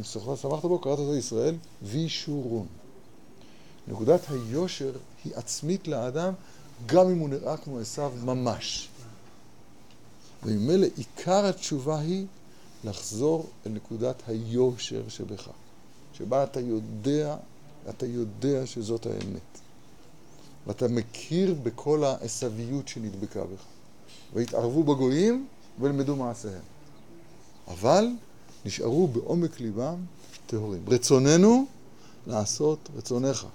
משמחת 0.00 0.38
שמחת 0.42 0.64
בו, 0.64 0.78
קראת 0.78 0.98
אותו 0.98 1.16
ישראל, 1.16 1.54
וישורון. 1.82 2.66
נקודת 3.88 4.20
היושר 4.30 4.92
היא 5.24 5.32
עצמית 5.34 5.88
לאדם, 5.88 6.32
גם 6.86 7.10
אם 7.10 7.18
הוא 7.18 7.28
נראה 7.28 7.56
כמו 7.56 7.78
עשיו 7.78 8.12
ממש. 8.24 8.88
וממילא 10.44 10.86
עיקר 10.96 11.46
התשובה 11.46 11.98
היא 11.98 12.26
לחזור 12.84 13.46
אל 13.66 13.72
נקודת 13.72 14.22
היושר 14.26 15.02
שבך, 15.08 15.48
שבה 16.12 16.44
אתה 16.44 16.60
יודע, 16.60 17.36
אתה 17.88 18.06
יודע 18.06 18.66
שזאת 18.66 19.06
האמת. 19.06 19.60
ואתה 20.66 20.88
מכיר 20.88 21.54
בכל 21.62 22.04
העשוויות 22.04 22.88
שנדבקה 22.88 23.44
בך. 23.44 23.75
והתערבו 24.34 24.82
בגויים 24.82 25.46
ולמדו 25.80 26.16
מעשיהם. 26.16 26.62
אבל 27.68 28.08
נשארו 28.64 29.06
בעומק 29.06 29.60
ליבם 29.60 29.96
טהורים. 30.46 30.82
רצוננו 30.88 31.66
לעשות 32.26 32.88
רצונך. 32.96 33.46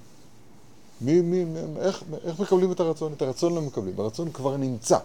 מי, 1.02 1.22
מי, 1.22 1.46
מי, 1.46 1.60
איך, 1.80 2.04
איך 2.24 2.40
מקבלים 2.40 2.72
את 2.72 2.80
הרצון? 2.80 3.14
את 3.14 3.22
הרצון 3.22 3.56
לא 3.56 3.62
מקבלים. 3.62 4.00
הרצון 4.00 4.32
כבר 4.32 4.58
נמצא. 4.58 4.98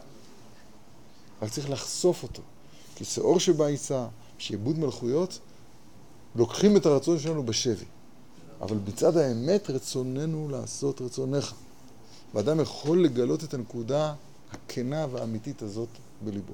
רק 1.43 1.51
צריך 1.51 1.71
לחשוף 1.71 2.23
אותו. 2.23 2.43
כי 2.95 3.05
שאור 3.05 3.41
שבעיסה, 3.41 4.07
שעבוד 4.39 4.79
מלכויות, 4.79 5.39
לוקחים 6.37 6.77
את 6.77 6.87
הרצון 6.87 7.19
שלנו 7.19 7.43
בשבי. 7.43 7.85
אבל 8.61 8.77
מצד 8.89 9.17
האמת 9.17 9.71
רצוננו 9.71 10.49
לעשות 10.49 11.01
רצונך. 11.01 11.53
ואדם 12.35 12.61
יכול 12.61 13.05
לגלות 13.05 13.45
את 13.45 13.55
הנקודה 13.55 14.15
הכנה 14.53 15.07
והאמיתית 15.13 15.63
הזאת 15.63 15.89
בליבו. 16.25 16.53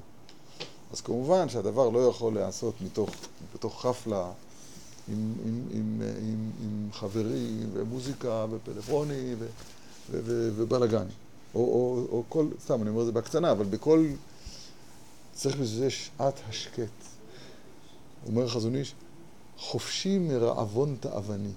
אז 0.92 1.00
כמובן 1.00 1.48
שהדבר 1.48 1.88
לא 1.88 2.06
יכול 2.06 2.34
להיעשות 2.34 2.74
מתוך, 2.80 3.10
בתוך 3.54 3.82
חפלה 3.82 4.30
עם, 5.08 5.34
עם, 5.44 5.62
עם, 5.70 6.02
עם, 6.18 6.50
עם 6.62 6.88
חברים 6.92 7.70
ומוזיקה 7.72 8.46
ופלאפונים 8.50 9.36
ו, 9.38 9.46
ו, 10.10 10.20
ו, 10.24 10.50
ובלאגן. 10.56 11.06
או, 11.54 11.60
או, 11.60 12.06
או 12.10 12.22
כל, 12.28 12.46
סתם, 12.64 12.82
אני 12.82 12.90
אומר 12.90 13.00
את 13.00 13.06
זה 13.06 13.12
בהקצנה, 13.12 13.52
אבל 13.52 13.64
בכל... 13.64 14.06
צריך 15.34 15.56
בזה 15.56 15.90
שעת 15.90 16.40
השקט. 16.48 16.88
אומר 18.26 18.44
החזון 18.44 18.74
איש, 18.74 18.94
חופשי 19.58 20.18
מרעבון 20.18 20.96
תאווני, 21.00 21.52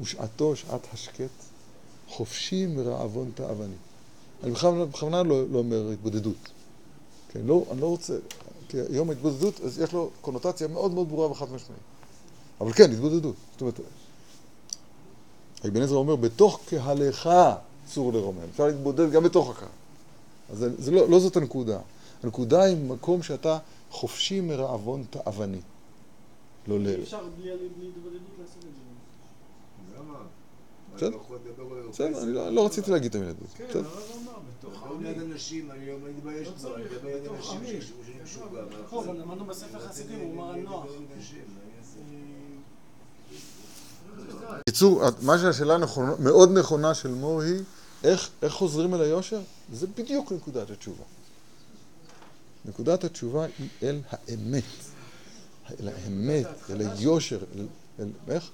ושעתו 0.00 0.56
שעת 0.56 0.86
השקט, 0.92 1.30
חופשי 2.08 2.66
מרעבון 2.66 3.30
תאווני. 3.34 3.74
אני 4.42 4.50
בכוונה, 4.50 4.84
בכוונה 4.84 5.22
לא, 5.22 5.48
לא 5.48 5.58
אומר 5.58 5.90
התבודדות. 5.92 6.36
כן, 7.28 7.40
לא, 7.44 7.64
אני 7.70 7.80
לא 7.80 7.86
רוצה, 7.86 8.16
כי 8.68 8.76
יום 8.90 9.10
ההתבודדות, 9.10 9.60
אז 9.60 9.80
יש 9.80 9.92
לו 9.92 10.10
קונוטציה 10.20 10.68
מאוד 10.68 10.92
מאוד 10.92 11.08
ברורה 11.08 11.30
וחד 11.30 11.46
משמעית. 11.46 11.82
אבל 12.60 12.72
כן, 12.72 12.92
התבודדות. 12.92 13.34
זאת 13.52 13.60
אומרת, 13.60 13.80
אבן 15.68 15.82
עזרא 15.82 15.98
אומר, 15.98 16.16
בתוך 16.16 16.60
קהלך 16.68 17.30
אסור 17.86 18.12
לרומם. 18.12 18.38
אפשר 18.50 18.66
להתבודד 18.66 19.10
גם 19.10 19.22
בתוך 19.22 19.50
הקהל. 19.50 19.68
אז 20.50 20.58
זה, 20.58 20.82
זה 20.82 20.90
לא, 20.90 21.08
לא 21.08 21.20
זאת 21.20 21.36
הנקודה. 21.36 21.78
הנקודה 22.22 22.62
היא 22.62 22.76
מקום 22.76 23.22
שאתה 23.22 23.58
חופשי 23.90 24.40
מרעבון 24.40 25.04
תאווני. 25.10 25.60
לא 26.66 26.80
ל... 26.80 26.86
אי 26.86 27.02
אפשר 27.02 27.24
בלי 27.38 27.50
בלי 27.50 27.88
התבודדות 27.88 28.20
לעשות 28.40 28.58
את 28.58 28.62
זה. 28.62 29.98
למה? 29.98 30.18
בסדר. 30.96 31.10
לא 31.10 31.38
לדבר 31.46 31.76
על 31.76 31.88
בסדר, 31.88 32.22
אני 32.22 32.32
לא, 32.32 32.50
לא 32.50 32.66
רציתי 32.66 32.90
להגיד 32.90 33.10
את 33.10 33.14
המילה 33.14 33.30
הזאת. 33.30 33.56
כן, 33.56 33.64
בסדר. 33.68 33.78
הרב 33.78 34.02
אמר, 34.22 34.38
בתוך 34.60 34.86
לא 34.86 34.94
עמי. 34.94 35.08
אנשים, 35.32 35.70
אני 35.70 35.86
לא 35.86 35.96
מתבייש 36.08 36.48
לא 36.48 36.52
כבר, 36.52 36.76
אני 36.76 36.84
מדבר 36.84 37.18
בתוך 37.22 37.36
אנשים. 37.36 37.60
שיחשבו 37.66 38.02
שאני 38.06 38.22
משוגע. 38.22 38.62
מה 38.62 38.70
טוב, 38.70 38.80
יכול? 38.84 39.16
למדנו 39.16 39.44
בספר 39.44 39.88
חסידים, 39.88 40.18
הוא 40.20 40.32
אמר 40.34 40.52
על 40.52 40.60
נוח. 40.60 40.84
אעשה? 41.16 41.36
בקיצור, 44.58 45.02
מה 45.22 45.38
שהשאלה 45.38 45.76
מאוד 46.18 46.58
נכונה 46.58 46.94
של 46.94 47.08
מור 47.08 47.42
היא, 47.42 47.60
איך, 48.04 48.30
איך 48.42 48.52
חוזרים 48.52 48.94
אל 48.94 49.00
היושר? 49.00 49.40
זה 49.72 49.86
בדיוק 49.86 50.32
נקודת 50.32 50.70
התשובה. 50.70 51.04
נקודת 52.64 53.04
התשובה 53.04 53.46
היא 53.58 53.68
אל 53.82 54.00
האמת. 54.10 54.62
אל 55.80 55.88
האמת, 55.88 56.46
אל 56.70 56.80
היושר. 56.80 57.38
אל 57.98 58.08
איך? 58.28 58.50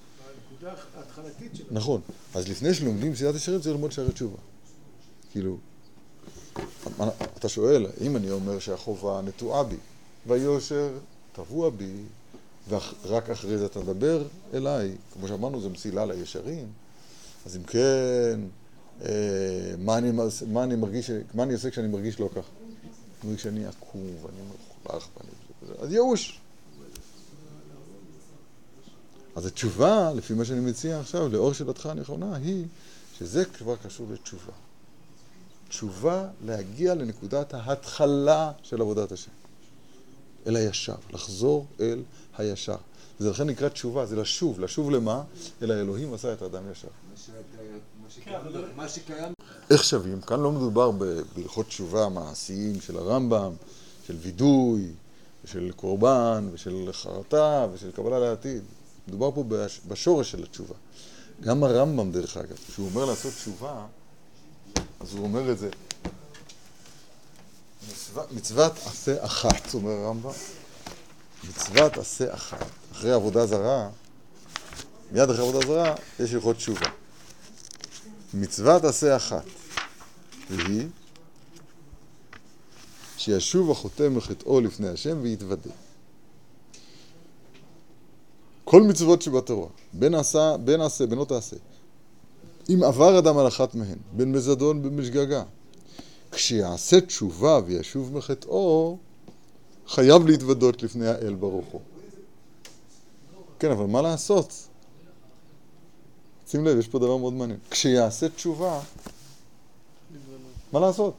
הנקודה 0.62 0.82
ההתחלתית 0.96 1.56
שלו. 1.56 1.66
נכון. 1.70 2.00
אז 2.34 2.48
לפני 2.48 2.74
שלומדים 2.74 3.14
סדרת 3.14 3.34
ישרים 3.34 3.60
צריך 3.60 3.74
ללמוד 3.74 3.92
שערי 3.92 4.12
תשובה. 4.12 4.38
כאילו, 5.30 5.56
אתה 7.38 7.48
שואל, 7.48 7.86
אם 8.00 8.16
אני 8.16 8.30
אומר 8.30 8.58
שהחובה 8.58 9.20
נטועה 9.24 9.62
בי, 9.62 9.76
והיושר 10.26 10.88
טבוע 11.32 11.70
בי, 11.70 11.92
ורק 12.68 13.30
אחרי 13.30 13.58
זה 13.58 13.66
אתה 13.66 13.80
מדבר 13.80 14.24
אליי, 14.54 14.96
כמו 15.12 15.28
שאמרנו, 15.28 15.60
זו 15.60 15.70
מסילה 15.70 16.06
לישרים, 16.06 16.66
אז 17.46 17.56
אם 17.56 17.62
כן, 17.62 18.40
אה, 19.04 19.10
מה, 19.78 19.98
אני, 19.98 20.10
מה 20.46 20.64
אני 20.64 20.76
מרגיש, 20.76 21.10
מה 21.34 21.42
אני 21.42 21.52
עושה 21.52 21.70
כשאני 21.70 21.88
מרגיש 21.88 22.20
לא 22.20 22.28
כך? 22.34 22.34
אני 22.34 23.30
מרגיש 23.30 23.42
שאני 23.42 23.66
עקוב, 23.66 24.26
אני 24.28 24.40
מלוכלך. 24.48 25.08
אז 25.78 25.92
ייאוש. 25.92 26.40
אז 29.38 29.46
התשובה, 29.46 30.12
לפי 30.14 30.34
מה 30.34 30.44
שאני 30.44 30.60
מציע 30.60 31.00
עכשיו, 31.00 31.28
לאור 31.28 31.52
שאלתך 31.52 31.86
הנכונה, 31.86 32.36
היא 32.36 32.64
שזה 33.18 33.44
כבר 33.44 33.76
קשור 33.76 34.06
לתשובה. 34.12 34.52
תשובה 35.68 36.28
להגיע 36.44 36.94
לנקודת 36.94 37.54
ההתחלה 37.54 38.52
של 38.62 38.80
עבודת 38.80 39.12
השם. 39.12 39.30
אל 40.46 40.56
הישר, 40.56 40.94
לחזור 41.12 41.66
אל 41.80 42.02
הישר. 42.38 42.76
וזה 43.20 43.30
לכן 43.30 43.46
נקרא 43.46 43.68
תשובה, 43.68 44.06
זה 44.06 44.16
לשוב, 44.16 44.60
לשוב 44.60 44.90
למה? 44.90 45.22
אל 45.62 45.70
האלוהים 45.70 46.14
עשה 46.14 46.32
את 46.32 46.42
האדם 46.42 46.62
ישר. 46.72 46.88
מה 47.10 47.16
שקיים- 48.10 48.40
מה 48.76 48.88
שקיים 48.88 49.32
איך 49.70 49.84
שווים? 49.84 50.20
כאן 50.20 50.40
לא 50.40 50.52
מדובר 50.52 50.90
בהלכות 50.90 51.66
תשובה 51.66 52.08
מעשיים 52.08 52.80
של 52.80 52.96
הרמב"ם, 52.98 53.52
של 54.06 54.16
וידוי, 54.20 54.88
של 55.44 55.72
קורבן, 55.76 56.48
ושל 56.52 56.88
חרטה, 56.92 57.66
ושל 57.72 57.90
קבלה 57.90 58.18
לעתיד. 58.18 58.62
מדובר 59.08 59.30
פה 59.34 59.44
בש- 59.48 59.80
בשורש 59.88 60.30
של 60.30 60.42
התשובה. 60.42 60.74
גם 61.40 61.64
הרמב"ם, 61.64 62.12
דרך 62.12 62.36
אגב, 62.36 62.56
כשהוא 62.68 62.86
אומר 62.90 63.04
לעשות 63.04 63.32
תשובה, 63.34 63.86
אז 65.00 65.12
הוא 65.12 65.22
אומר 65.22 65.52
את 65.52 65.58
זה. 65.58 65.70
מצוות 68.32 68.72
עשה 68.86 69.24
אחת, 69.24 69.74
אומר 69.74 69.90
הרמב"ם. 69.92 70.30
מצוות 71.48 71.98
עשה 71.98 72.34
אחת. 72.34 72.66
אחרי 72.92 73.12
עבודה 73.12 73.46
זרה, 73.46 73.88
מיד 75.12 75.30
אחרי 75.30 75.48
עבודה 75.48 75.66
זרה, 75.66 75.94
יש 76.20 76.32
הלכות 76.34 76.56
תשובה. 76.56 76.86
מצוות 78.34 78.84
עשה 78.84 79.16
אחת, 79.16 79.44
והיא 80.50 80.86
שישוב 83.16 83.70
החוטא 83.70 84.08
מחטאו 84.08 84.60
לפני 84.60 84.88
השם 84.88 85.18
ויתוודה. 85.22 85.70
כל 88.70 88.82
מצוות 88.82 89.22
שבתורה, 89.22 89.68
בין 89.92 90.14
עשה, 90.14 90.56
בין 90.56 90.80
עשה, 90.80 91.06
בין 91.06 91.18
לא 91.18 91.24
תעשה. 91.24 91.56
אם 92.68 92.82
עבר 92.82 93.18
אדם 93.18 93.38
על 93.38 93.48
אחת 93.48 93.74
מהן, 93.74 93.98
בין 94.12 94.32
בזדון 94.32 94.82
בין 94.82 94.96
בשגגה, 94.96 95.42
כשיעשה 96.32 97.00
תשובה 97.00 97.60
וישוב 97.66 98.12
מחטאו, 98.12 98.98
חייב 99.86 100.26
להתוודות 100.26 100.82
לפני 100.82 101.08
האל 101.08 101.34
ברוך 101.34 101.66
הוא. 101.66 101.80
כן, 103.58 103.70
אבל 103.70 103.86
מה 103.86 104.02
לעשות? 104.02 104.52
שים 106.48 106.64
לב, 106.64 106.78
יש 106.78 106.88
פה 106.88 106.98
דבר 106.98 107.16
מאוד 107.16 107.32
מעניין. 107.32 107.58
כשיעשה 107.70 108.28
תשובה, 108.28 108.80
מה 110.72 110.80
לעשות? 110.80 111.14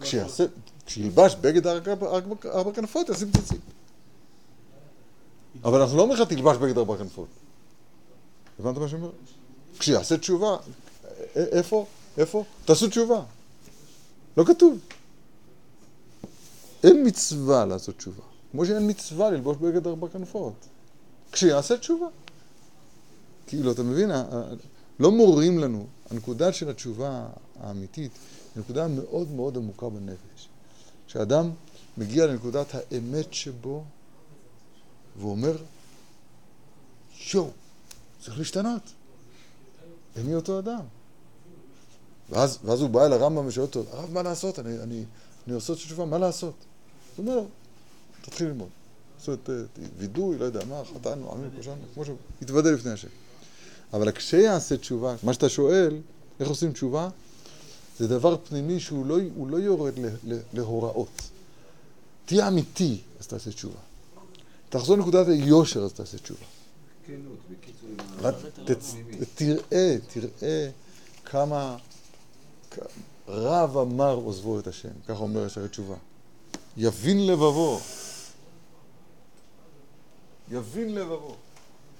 כשיעשה, 0.00 0.44
כשילבש 0.86 1.34
בגד 1.34 1.66
ארבע 1.66 2.72
כנפות, 2.74 3.08
ישים 3.08 3.30
ציצית. 3.30 3.60
אבל 5.64 5.80
אנחנו 5.80 5.96
לא 5.96 6.02
אומרים 6.02 6.20
לך 6.20 6.28
תלבש 6.28 6.56
בגד 6.56 6.78
ארבע 6.78 6.96
כנפות. 6.96 7.28
הבנת 8.58 8.76
מה 8.76 8.88
שאני? 8.88 9.06
כשיעשה 9.78 10.18
תשובה, 10.18 10.56
איפה? 11.36 11.86
איפה? 12.18 12.44
תעשו 12.64 12.88
תשובה. 12.88 13.22
לא 14.36 14.44
כתוב. 14.44 14.78
אין 16.84 17.06
מצווה 17.06 17.64
לעשות 17.66 17.96
תשובה. 17.96 18.22
כמו 18.52 18.66
שאין 18.66 18.90
מצווה 18.90 19.30
ללבוש 19.30 19.56
בגד 19.56 19.86
ארבע 19.86 20.08
כנפות. 20.08 20.52
כשיעשה 21.32 21.78
תשובה. 21.78 22.06
כאילו, 23.46 23.72
אתה 23.72 23.82
מבין? 23.82 24.10
לא 25.00 25.10
מורים 25.12 25.58
לנו, 25.58 25.86
הנקודה 26.10 26.52
של 26.52 26.68
התשובה 26.68 27.26
האמיתית 27.60 28.12
היא 28.54 28.62
נקודה 28.62 28.88
מאוד 28.88 29.30
מאוד 29.30 29.56
עמוקה 29.56 29.88
בנפש. 29.88 30.48
כשאדם 31.06 31.50
מגיע 31.96 32.26
לנקודת 32.26 32.66
האמת 32.74 33.34
שבו, 33.34 33.84
והוא 35.18 35.30
אומר, 35.30 35.56
יואו, 37.34 37.50
צריך 38.20 38.38
להשתנות. 38.38 38.82
אני 40.16 40.34
אותו 40.34 40.58
אדם. 40.58 40.80
ואז, 42.30 42.58
ואז 42.64 42.80
הוא 42.80 42.90
בא 42.90 43.06
אל 43.06 43.12
הרמב"ם 43.12 43.46
ושואל 43.46 43.66
אותו, 43.66 43.84
הרב, 43.90 44.12
מה 44.12 44.22
לעשות? 44.22 44.58
אני, 44.58 44.82
אני, 44.82 45.04
אני 45.46 45.54
עושה 45.54 45.74
תשובה, 45.74 46.04
מה 46.04 46.18
לעשות? 46.18 46.54
הוא 47.16 47.26
אומר 47.26 47.44
תתחיל 48.22 48.46
ללמוד. 48.46 48.68
לעשות 49.18 49.50
אה, 49.50 49.54
וידוי, 49.98 50.38
לא 50.38 50.44
יודע 50.44 50.64
מה, 50.64 50.82
חטאנו, 50.94 51.32
עמים, 51.32 51.50
פשענו, 51.58 51.82
כמו 51.94 52.04
שהוא, 52.04 52.16
יתוודה 52.42 52.70
לפני 52.70 52.90
השם. 52.90 53.08
אבל 53.92 54.12
כשיעשה 54.12 54.76
תשובה, 54.76 55.14
מה 55.22 55.34
שאתה 55.34 55.48
שואל, 55.48 55.96
איך 56.40 56.48
עושים 56.48 56.72
תשובה? 56.72 57.08
זה 57.98 58.08
דבר 58.08 58.36
פנימי 58.48 58.80
שהוא 58.80 59.06
לא, 59.06 59.18
לא 59.46 59.56
יורד 59.56 59.98
ל, 59.98 60.06
ל, 60.24 60.38
להוראות. 60.52 61.22
תהיה 62.24 62.48
אמיתי, 62.48 63.00
אז 63.20 63.26
תעשה 63.26 63.50
תשובה. 63.50 63.78
תחזור 64.72 64.96
לנקודת 64.96 65.28
היושר, 65.28 65.80
אז 65.82 65.92
תעשה 65.92 66.18
תשובה. 66.18 66.44
תראה, 69.34 69.96
תראה 70.12 70.68
כמה 71.24 71.76
רב 73.28 73.76
אמר 73.76 74.14
עוזבו 74.14 74.58
את 74.58 74.66
השם, 74.66 74.88
ככה 75.08 75.18
אומר 75.18 75.46
ישרי 75.46 75.68
תשובה. 75.68 75.94
יבין 76.76 77.26
לבבו. 77.26 77.80
יבין 80.50 80.94
לבבו. 80.94 81.36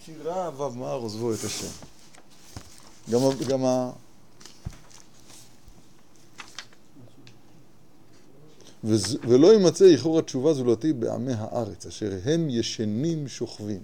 כי 0.05 0.13
רב 0.25 0.63
אמר 0.63 0.93
עוזבו 0.95 1.35
את 1.35 1.45
השם. 1.45 1.67
גם, 3.11 3.21
ה- 3.23 3.45
גם 3.49 3.65
ה... 3.65 3.91
וז- 8.61 8.72
ולא 8.85 9.53
יימצא 9.53 9.85
איחור 9.85 10.19
התשובה 10.19 10.55
זולתי 10.55 10.93
בעמי 10.93 11.33
הארץ, 11.33 11.87
אשר 11.87 12.11
הם 12.25 12.51
ישנים 12.51 13.29
שוכבים. 13.29 13.81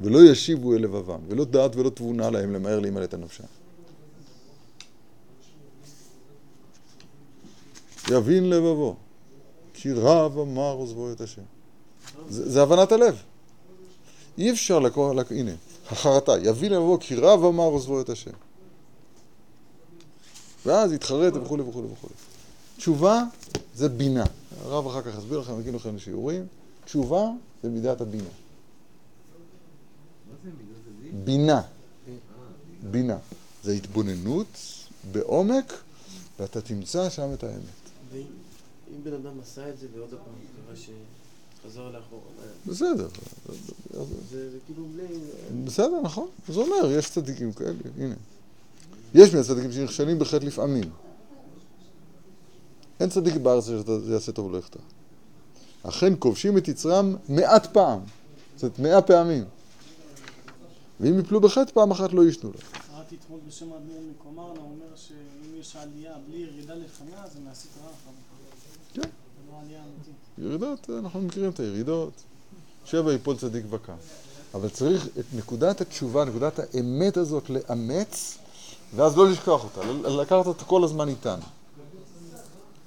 ולא 0.00 0.18
ישיבו 0.30 0.74
אל 0.74 0.82
לבבם, 0.82 1.20
ולא 1.28 1.44
דעת 1.44 1.76
ולא 1.76 1.90
תבונה 1.90 2.30
להם 2.30 2.52
למהר 2.52 2.80
להימלט 2.80 3.14
על 3.14 3.20
נפשם. 3.20 3.44
יבין 8.10 8.50
לבבו, 8.50 8.96
כי 9.74 9.92
רב 9.92 10.38
אמר 10.38 10.72
עוזבו 10.72 11.12
את 11.12 11.20
השם. 11.20 11.42
זה, 12.28 12.50
זה 12.50 12.62
הבנת 12.62 12.92
הלב. 12.92 13.22
אי 14.38 14.50
אפשר 14.50 14.78
לקרוא, 14.78 15.14
לק... 15.14 15.32
הנה, 15.32 15.52
החרטה, 15.90 16.32
יבין 16.42 16.72
לבבו, 16.72 16.98
כי 17.00 17.14
רב 17.14 17.44
אמר 17.44 17.64
עוזבו 17.64 18.00
את 18.00 18.08
השם. 18.08 18.30
ואז 20.66 20.92
יתחרט 20.92 21.32
וכולי 21.36 21.62
וכולי 21.62 21.88
וכולי. 21.92 22.14
תשובה 22.76 23.22
זה 23.76 23.88
בינה. 23.88 24.24
הרב 24.62 24.86
אחר 24.86 25.02
כך 25.02 25.18
יסביר 25.18 25.38
לכם, 25.38 25.60
יגיד 25.60 25.74
לכם 25.74 25.98
שיעורים. 25.98 26.46
תשובה 26.84 27.24
זה 27.62 27.68
מידת 27.68 28.00
הבינה. 28.00 28.28
בינה. 31.24 31.62
בינה. 32.90 33.18
זה 33.62 33.72
התבוננות 33.72 34.46
בעומק, 35.12 35.72
ואתה 36.38 36.60
תמצא 36.60 37.10
שם 37.10 37.32
את 37.34 37.44
האמת. 37.44 37.60
ואם 38.12 38.22
אם 38.90 39.04
בן 39.04 39.12
אדם 39.12 39.40
עשה 39.42 39.70
את 39.70 39.78
זה 39.78 39.86
ועוד 39.94 40.10
פעם 40.10 40.18
קרה 40.66 40.76
שחזר 40.76 41.90
לאחור, 41.90 42.22
בסדר. 42.66 43.08
זה 44.30 44.58
כאילו 44.66 44.86
בלי... 44.94 45.06
בסדר, 45.64 46.00
נכון. 46.02 46.28
זה 46.48 46.60
אומר, 46.60 46.90
יש 46.98 47.10
צדיקים 47.10 47.52
כאלה, 47.52 47.72
הנה. 47.98 48.14
יש 49.14 49.34
מהצדיקים 49.34 49.72
שנכשלים 49.72 50.18
בחטא 50.18 50.44
לפעמים. 50.44 50.90
אין 53.00 53.08
צדיק 53.10 53.34
בארץ 53.36 53.64
שזה 53.64 54.12
יעשה 54.12 54.32
טוב 54.32 54.54
יחטא. 54.54 54.78
אכן 55.82 56.12
כובשים 56.18 56.58
את 56.58 56.68
יצרם 56.68 57.16
מעט 57.28 57.66
פעם. 57.72 58.00
זאת 58.56 58.62
אומרת, 58.62 58.78
מאה 58.78 59.02
פעמים. 59.02 59.44
ואם 61.00 61.18
יפלו 61.18 61.40
בחטא 61.40 61.72
פעם 61.72 61.90
אחת 61.90 62.12
לא 62.12 62.24
יישנו 62.24 62.50
לו. 62.50 62.58
קראתי 62.92 63.16
אתמול 63.24 63.40
בשם 63.48 63.72
האדמו"ר 63.72 64.00
מקומרנה, 64.10 64.60
הוא 64.60 64.70
אומר 64.70 64.96
שאם 64.96 65.60
יש 65.60 65.76
עלייה 65.76 66.12
בלי 66.28 66.38
ירידה 66.38 66.74
לפניה, 66.74 67.22
זה 67.32 67.38
אחר 67.50 67.88
כך. 67.88 69.00
כן. 69.02 69.08
לא. 70.38 70.44
ירידות, 70.44 70.90
אנחנו 70.98 71.20
מכירים 71.22 71.50
את 71.50 71.60
הירידות. 71.60 72.12
שבע 72.84 73.12
יפול 73.12 73.36
צדיק 73.36 73.64
וקם. 73.70 73.92
אבל 74.54 74.68
צריך 74.68 75.06
את 75.18 75.24
נקודת 75.34 75.80
התשובה, 75.80 76.24
נקודת 76.24 76.58
האמת 76.58 77.16
הזאת 77.16 77.50
לאמץ 77.50 78.38
ואז 78.96 79.16
לא 79.16 79.30
לשכוח 79.30 79.64
אותה, 79.64 79.80
ל- 79.92 80.20
לקחת 80.20 80.46
אותה 80.46 80.64
כל 80.64 80.84
הזמן 80.84 81.08
איתנו. 81.08 81.42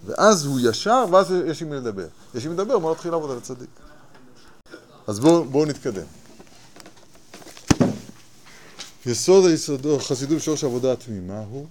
ואז 0.06 0.46
הוא 0.46 0.60
ישר, 0.70 1.06
ואז 1.12 1.34
יש 1.48 1.62
עם 1.62 1.70
מי 1.70 1.76
לדבר. 1.76 2.08
יש 2.36 2.46
עם 2.46 2.52
מי 2.52 2.58
לדבר, 2.58 2.80
בוא 2.80 2.92
נתחיל 2.92 3.12
לעבוד 3.12 3.32
על 3.32 3.38
הצדיק. 3.38 3.70
אז 5.08 5.20
בואו 5.20 5.46
בוא 5.46 5.66
נתקדם. 5.66 6.06
יסוד 9.06 9.46
היסודו, 9.46 10.00
חסידות 10.00 10.38
בשורש 10.38 10.64
העבודה 10.64 10.94
התמימה 10.94 11.44
הוא 11.50 11.66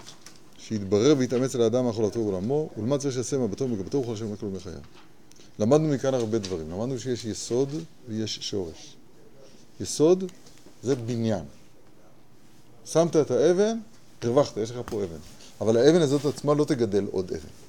שיתברר 0.59 1.15
ויתאמץ 1.19 1.55
על 1.55 1.63
האדם 1.63 1.85
מאכולתו 1.85 2.21
ועולמו, 2.21 2.71
ולמד 2.77 2.99
צריך 2.99 3.15
שיעשה 3.15 3.39
מבטו 3.39 3.65
ומגבתו 3.65 3.99
וכל 3.99 4.13
השם 4.13 4.35
יקלו 4.35 4.51
מחייו. 4.51 4.79
למדנו 5.59 5.89
מכאן 5.89 6.15
הרבה 6.15 6.39
דברים. 6.39 6.71
למדנו 6.71 6.99
שיש 6.99 7.25
יסוד 7.25 7.69
ויש 8.09 8.39
שורש. 8.43 8.97
יסוד 9.81 10.25
זה 10.83 10.95
בניין. 10.95 11.45
שמת 12.85 13.17
את 13.17 13.31
האבן, 13.31 13.79
הרווחת, 14.23 14.57
יש 14.57 14.71
לך 14.71 14.77
פה 14.87 15.05
אבן. 15.05 15.19
אבל 15.61 15.77
האבן 15.77 16.03
הזאת 16.03 16.25
עצמה 16.25 16.55
לא 16.55 16.65
תגדל 16.65 17.07
עוד 17.11 17.31
אבן. 17.33 17.68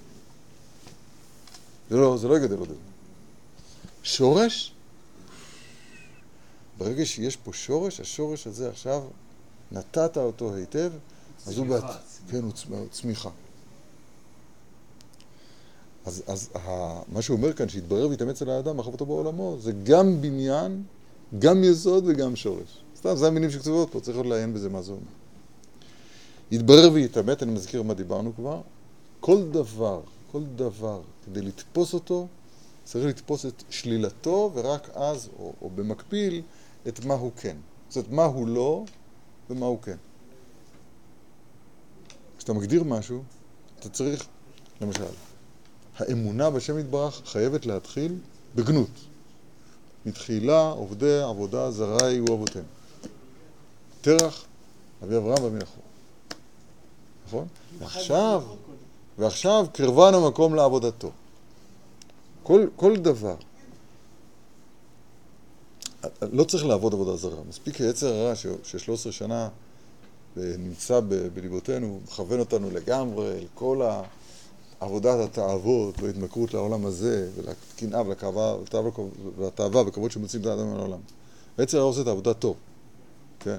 זה 1.89 1.97
לא, 1.97 2.17
זה 2.17 2.27
לא 2.27 2.37
יגדל 2.37 2.57
עוד. 2.57 2.69
שורש, 4.03 4.73
ברגע 6.77 7.05
שיש 7.05 7.35
פה 7.35 7.53
שורש, 7.53 7.99
השורש 7.99 8.47
הזה 8.47 8.69
עכשיו, 8.69 9.03
נתת 9.71 10.17
אותו 10.17 10.55
היטב, 10.55 10.91
אז 11.47 11.57
הוא... 11.57 11.65
צמיחה, 11.67 11.87
צמיחה. 11.87 12.31
כן, 12.31 12.43
הוא 12.43 12.51
צמ- 12.51 12.89
צמיחה. 12.91 13.29
אז, 16.05 16.23
אז 16.27 16.49
ה, 16.55 16.59
מה 17.11 17.21
שהוא 17.21 17.37
אומר 17.37 17.53
כאן, 17.53 17.69
שיתברר 17.69 18.09
ויתאמץ 18.09 18.41
על 18.41 18.49
האדם, 18.49 18.77
מחבתו 18.77 19.05
בעולמו, 19.05 19.57
זה 19.59 19.71
גם 19.83 20.21
בניין, 20.21 20.83
גם 21.39 21.63
יסוד 21.63 22.03
וגם 22.07 22.35
שורש. 22.35 22.83
סתם, 22.97 23.15
זה 23.15 23.27
המילים 23.27 23.51
שכתובות 23.51 23.91
פה, 23.91 23.99
צריך 23.99 24.17
עוד 24.17 24.25
לעיין 24.25 24.53
בזה 24.53 24.69
מה 24.69 24.81
זה 24.81 24.91
אומר. 24.91 25.03
יתברר 26.51 26.89
ויתאמץ, 26.93 27.43
אני 27.43 27.51
מזכיר 27.51 27.83
מה 27.83 27.93
דיברנו 27.93 28.35
כבר, 28.35 28.61
כל 29.19 29.43
דבר, 29.51 30.01
כל 30.31 30.43
דבר, 30.55 31.01
כדי 31.25 31.41
לתפוס 31.41 31.93
אותו, 31.93 32.27
צריך 32.83 33.05
לתפוס 33.05 33.45
את 33.45 33.63
שלילתו, 33.69 34.51
ורק 34.53 34.89
אז, 34.89 35.29
או, 35.39 35.53
או 35.61 35.69
במקביל, 35.69 36.41
את 36.87 37.05
מה 37.05 37.13
הוא 37.13 37.31
כן. 37.35 37.57
זאת 37.89 37.97
אומרת, 37.97 38.11
מה 38.11 38.23
הוא 38.23 38.47
לא 38.47 38.85
ומה 39.49 39.65
הוא 39.65 39.81
כן. 39.81 39.97
כשאתה 42.37 42.53
מגדיר 42.53 42.83
משהו, 42.83 43.23
אתה 43.79 43.89
צריך, 43.89 44.27
למשל, 44.81 45.03
האמונה 45.97 46.49
בשם 46.49 46.79
יתברך 46.79 47.21
חייבת 47.25 47.65
להתחיל 47.65 48.15
בגנות. 48.55 48.89
מתחילה 50.05 50.69
עובדי 50.69 51.21
עבודה 51.21 51.71
זרה 51.71 52.11
יהיו 52.11 52.25
אבותינו. 52.25 52.65
תרח, 54.01 54.45
אבי 55.03 55.17
אברהם 55.17 55.43
ואבי 55.43 55.57
נחור. 55.57 55.83
נכון? 57.27 57.47
ועכשיו, 57.79 58.43
ועכשיו 59.19 59.65
קרבן 59.73 60.13
המקום 60.13 60.55
לעבודתו. 60.55 61.11
כל, 62.43 62.67
כל 62.75 62.97
דבר. 62.97 63.35
לא 66.21 66.43
צריך 66.43 66.65
לעבוד 66.65 66.93
עבודה 66.93 67.15
זרה. 67.15 67.43
מספיק 67.49 67.81
היצר 67.81 68.07
הרע 68.13 68.35
ש- 68.35 68.45
ש-13 68.63 69.11
שנה 69.11 69.49
אה, 70.37 70.43
נמצא 70.59 70.99
בליבותינו, 71.33 71.99
מכוון 72.05 72.39
אותנו 72.39 72.69
לגמרי 72.71 73.27
אל 73.31 73.45
כל 73.55 73.81
עבודת 74.79 75.19
התאוות 75.29 76.01
וההתמכרות 76.01 76.53
לעולם 76.53 76.85
הזה, 76.85 77.29
ולקנאה 77.35 78.01
ולתאווה- 78.07 78.55
וכבוד 79.87 80.11
שמוצאים 80.11 80.41
את 80.41 80.47
האדם 80.47 80.71
מן 80.73 80.79
העולם. 80.79 80.99
היצר 81.57 81.77
הרע 81.77 81.87
עושה 81.87 82.01
את 82.01 82.07
העבודה 82.07 82.33
טוב, 82.33 82.55
כן? 83.39 83.57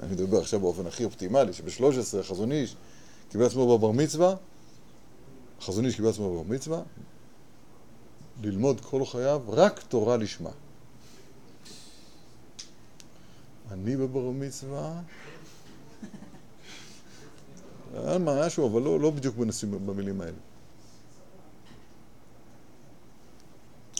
אני 0.00 0.12
מדבר 0.12 0.38
עכשיו 0.40 0.60
באופן 0.60 0.86
הכי 0.86 1.04
אופטימלי, 1.04 1.52
שב-13 1.52 1.82
החזון 2.20 2.52
איש 2.52 2.76
קיבל 3.30 3.44
עצמו 3.46 3.78
בבר 3.78 3.90
מצווה, 3.90 4.34
החזון 5.60 5.84
איש 5.84 5.96
קיבל 5.96 6.08
עצמו 6.08 6.32
בבר 6.32 6.54
מצווה, 6.54 6.82
ללמוד 8.42 8.80
כל 8.80 9.04
חייו 9.04 9.42
רק 9.48 9.82
תורה 9.88 10.16
לשמה. 10.16 10.50
אני 13.70 13.96
בבר 13.96 14.30
מצווה, 14.30 15.00
היה 17.94 18.18
משהו, 18.18 18.68
אבל 18.68 18.82
לא, 18.82 19.00
לא 19.00 19.10
בדיוק 19.10 19.36
בנושאים, 19.36 19.86
במילים 19.86 20.20
האלה. 20.20 20.36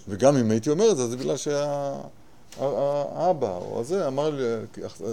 וגם 0.08 0.36
אם 0.36 0.50
הייתי 0.50 0.70
אומר 0.70 0.90
את 0.90 0.96
זה, 0.96 1.08
זה 1.08 1.16
בגלל 1.16 1.36
שהאבא 1.36 2.56
או 3.56 3.80
הזה 3.80 4.06
אמר 4.06 4.30
לי, 4.30 4.42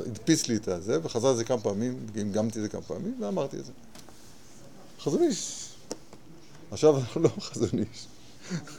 הדפיס 0.05 0.47
לי 0.47 0.55
את 0.55 0.67
הזה, 0.67 0.99
וחזר 1.03 1.27
על 1.27 1.35
זה 1.35 1.43
כמה 1.43 1.61
פעמים, 1.61 2.07
גמגמתי 2.13 2.59
את 2.59 2.63
זה 2.63 2.69
כמה 2.69 2.81
פעמים, 2.81 3.17
ואמרתי 3.21 3.59
את 3.59 3.65
זה. 3.65 3.71
חזון 4.99 5.23
איש. 5.23 5.66
עכשיו 6.71 6.97
אנחנו 6.97 7.21
לא 7.21 7.29
חזון 7.39 7.69
איש. 7.73 8.07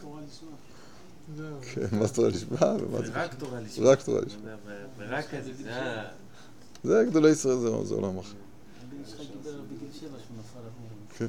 תורה 0.01 0.20
לשמה. 0.29 0.51
כן, 1.74 1.98
מה 1.98 2.09
תורה 2.09 2.29
לשמה. 2.29 2.57
רק 3.12 3.35
תורה 3.35 3.61
לשמה. 3.61 3.90
רק 3.90 4.03
תורה 4.03 4.20
לשמה. 4.20 4.51
זה, 6.85 7.05
גדולי 7.11 7.31
ישראל, 7.31 7.57
זה, 7.85 7.94
עולם 7.94 8.18
אחר. 8.18 8.33
כן. 11.18 11.27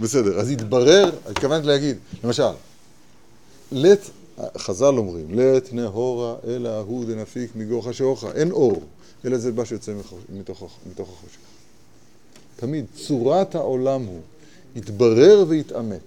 בסדר, 0.00 0.40
אז 0.40 0.50
התברר, 0.50 1.10
התכוונתי 1.26 1.66
להגיד, 1.66 1.96
למשל, 2.24 2.42
לית, 3.72 4.10
חז"ל 4.58 4.84
אומרים, 4.84 5.38
לית 5.38 5.72
נהורה 5.72 6.36
אלא 6.46 6.68
ההוא 6.68 7.04
דנפיק 7.04 7.56
מגוך 7.56 7.86
השעוכה, 7.86 8.32
אין 8.32 8.50
אור, 8.50 8.82
אלא 9.24 9.38
זה 9.38 9.52
מה 9.52 9.64
שיוצא 9.64 9.94
מתוך 10.32 10.62
החושך. 10.98 11.38
תמיד, 12.56 12.84
צורת 12.94 13.54
העולם 13.54 14.02
הוא, 14.04 14.20
יתברר 14.76 15.44
ויתעמת. 15.48 16.00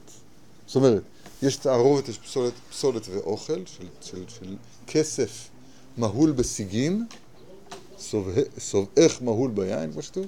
זאת 0.68 0.76
אומרת, 0.76 1.04
יש 1.42 1.56
תערובת, 1.56 2.10
יש 2.10 2.18
פסולת, 2.18 2.54
פסולת 2.70 3.08
ואוכל, 3.08 3.66
של, 3.66 3.88
של, 4.02 4.24
של 4.28 4.56
כסף 4.88 5.50
מהול 5.98 6.32
בסיגין, 6.32 7.06
סובה- 8.00 8.60
סובעך 8.60 9.22
מהול 9.22 9.52
ביין, 9.52 9.92
כמו 9.92 10.02
שכתוב, 10.02 10.26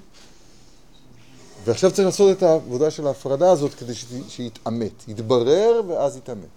ועכשיו 1.65 1.91
צריך 1.91 2.05
לעשות 2.05 2.37
את 2.37 2.43
העבודה 2.43 2.91
של 2.91 3.07
ההפרדה 3.07 3.51
הזאת 3.51 3.73
כדי 3.73 3.95
שת- 3.95 4.07
שיתעמת. 4.29 4.91
יתברר 5.07 5.81
ואז 5.87 6.17
יתעמת. 6.17 6.47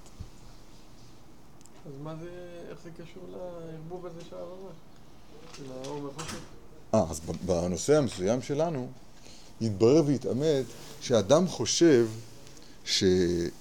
אז 1.86 1.92
מה 2.02 2.14
זה, 2.22 2.28
איך 2.70 2.78
זה 2.84 2.90
קשור 2.90 3.22
לערבוב 3.32 4.06
הזה 4.06 4.20
של 4.30 4.36
הערבה? 4.36 4.70
של 5.56 5.62
האור 5.84 6.04
והחושך? 6.04 6.38
אה, 6.94 7.04
אז 7.10 7.20
בנושא 7.46 7.96
המסוים 7.98 8.42
שלנו, 8.42 8.88
יתברר 9.60 10.02
ויתעמת 10.06 10.64
שאדם 11.00 11.48
חושב 11.48 12.06
ש... 12.84 13.04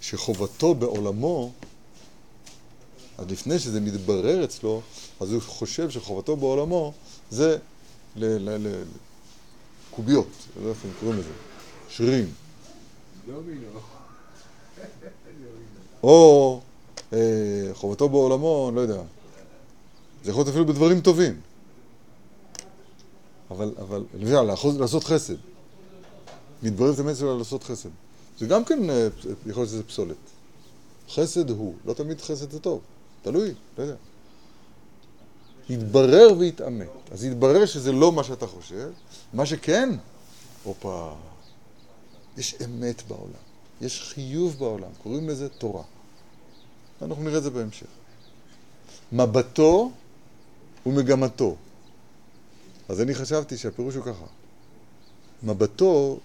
שחובתו 0.01 0.75
בעולמו, 0.75 1.51
אז 3.17 3.31
לפני 3.31 3.59
שזה 3.59 3.81
מתברר 3.81 4.43
אצלו, 4.43 4.81
אז 5.19 5.31
הוא 5.31 5.41
חושב 5.41 5.89
שחובתו 5.89 6.35
בעולמו 6.35 6.93
זה 7.29 7.57
ל... 8.15 8.25
ל... 8.25 8.67
ל... 8.67 8.83
קוביות, 9.91 10.27
לא 10.55 10.61
יודע 10.61 10.71
איך 10.71 10.85
הם 10.85 10.91
קוראים 10.99 11.19
לזה, 11.19 11.29
שרירים. 11.89 12.33
או 16.03 16.61
אה, 17.13 17.19
חובתו 17.73 18.09
בעולמו, 18.09 18.71
לא 18.75 18.81
יודע. 18.81 19.01
זה 20.23 20.31
יכול 20.31 20.39
להיות 20.39 20.49
אפילו 20.49 20.65
בדברים 20.65 21.01
טובים. 21.01 21.41
אבל, 23.51 23.71
אבל, 23.79 24.03
לעשות 24.79 25.03
חסד. 25.03 25.35
מתברר 26.63 26.95
תמיד 26.95 27.15
שלו 27.15 27.37
לעשות 27.37 27.63
חסד. 27.63 27.89
זה 28.39 28.45
גם 28.45 28.65
כן, 28.65 28.89
אה, 28.89 29.07
יכול 29.47 29.61
להיות 29.61 29.69
שזה 29.69 29.83
פסולת. 29.83 30.15
חסד 31.09 31.49
הוא, 31.49 31.75
לא 31.85 31.93
תמיד 31.93 32.21
חסד 32.21 32.51
זה 32.51 32.59
טוב. 32.59 32.81
תלוי, 33.21 33.53
לא 33.77 33.83
יודע. 33.83 33.95
יתברר 35.69 36.27
ויתעמת. 36.37 36.89
אז 37.11 37.25
יתברר 37.25 37.65
שזה 37.65 37.91
לא 37.91 38.11
מה 38.11 38.23
שאתה 38.23 38.47
חושב, 38.47 38.89
מה 39.33 39.45
שכן, 39.45 39.89
הופה, 40.63 41.13
יש 42.37 42.55
אמת 42.65 43.03
בעולם. 43.07 43.43
יש 43.81 44.13
חיוב 44.13 44.55
בעולם, 44.59 44.89
קוראים 45.03 45.29
לזה 45.29 45.49
תורה. 45.49 45.83
אנחנו 47.01 47.23
נראה 47.23 47.37
את 47.37 47.43
זה 47.43 47.49
בהמשך. 47.49 47.87
מבטו 49.11 49.91
ומגמתו. 50.85 51.55
אז 52.89 53.01
אני 53.01 53.15
חשבתי 53.15 53.57
שהפירוש 53.57 53.95
הוא 53.95 54.05
ככה. 54.05 54.25
מבטו, 55.43 56.19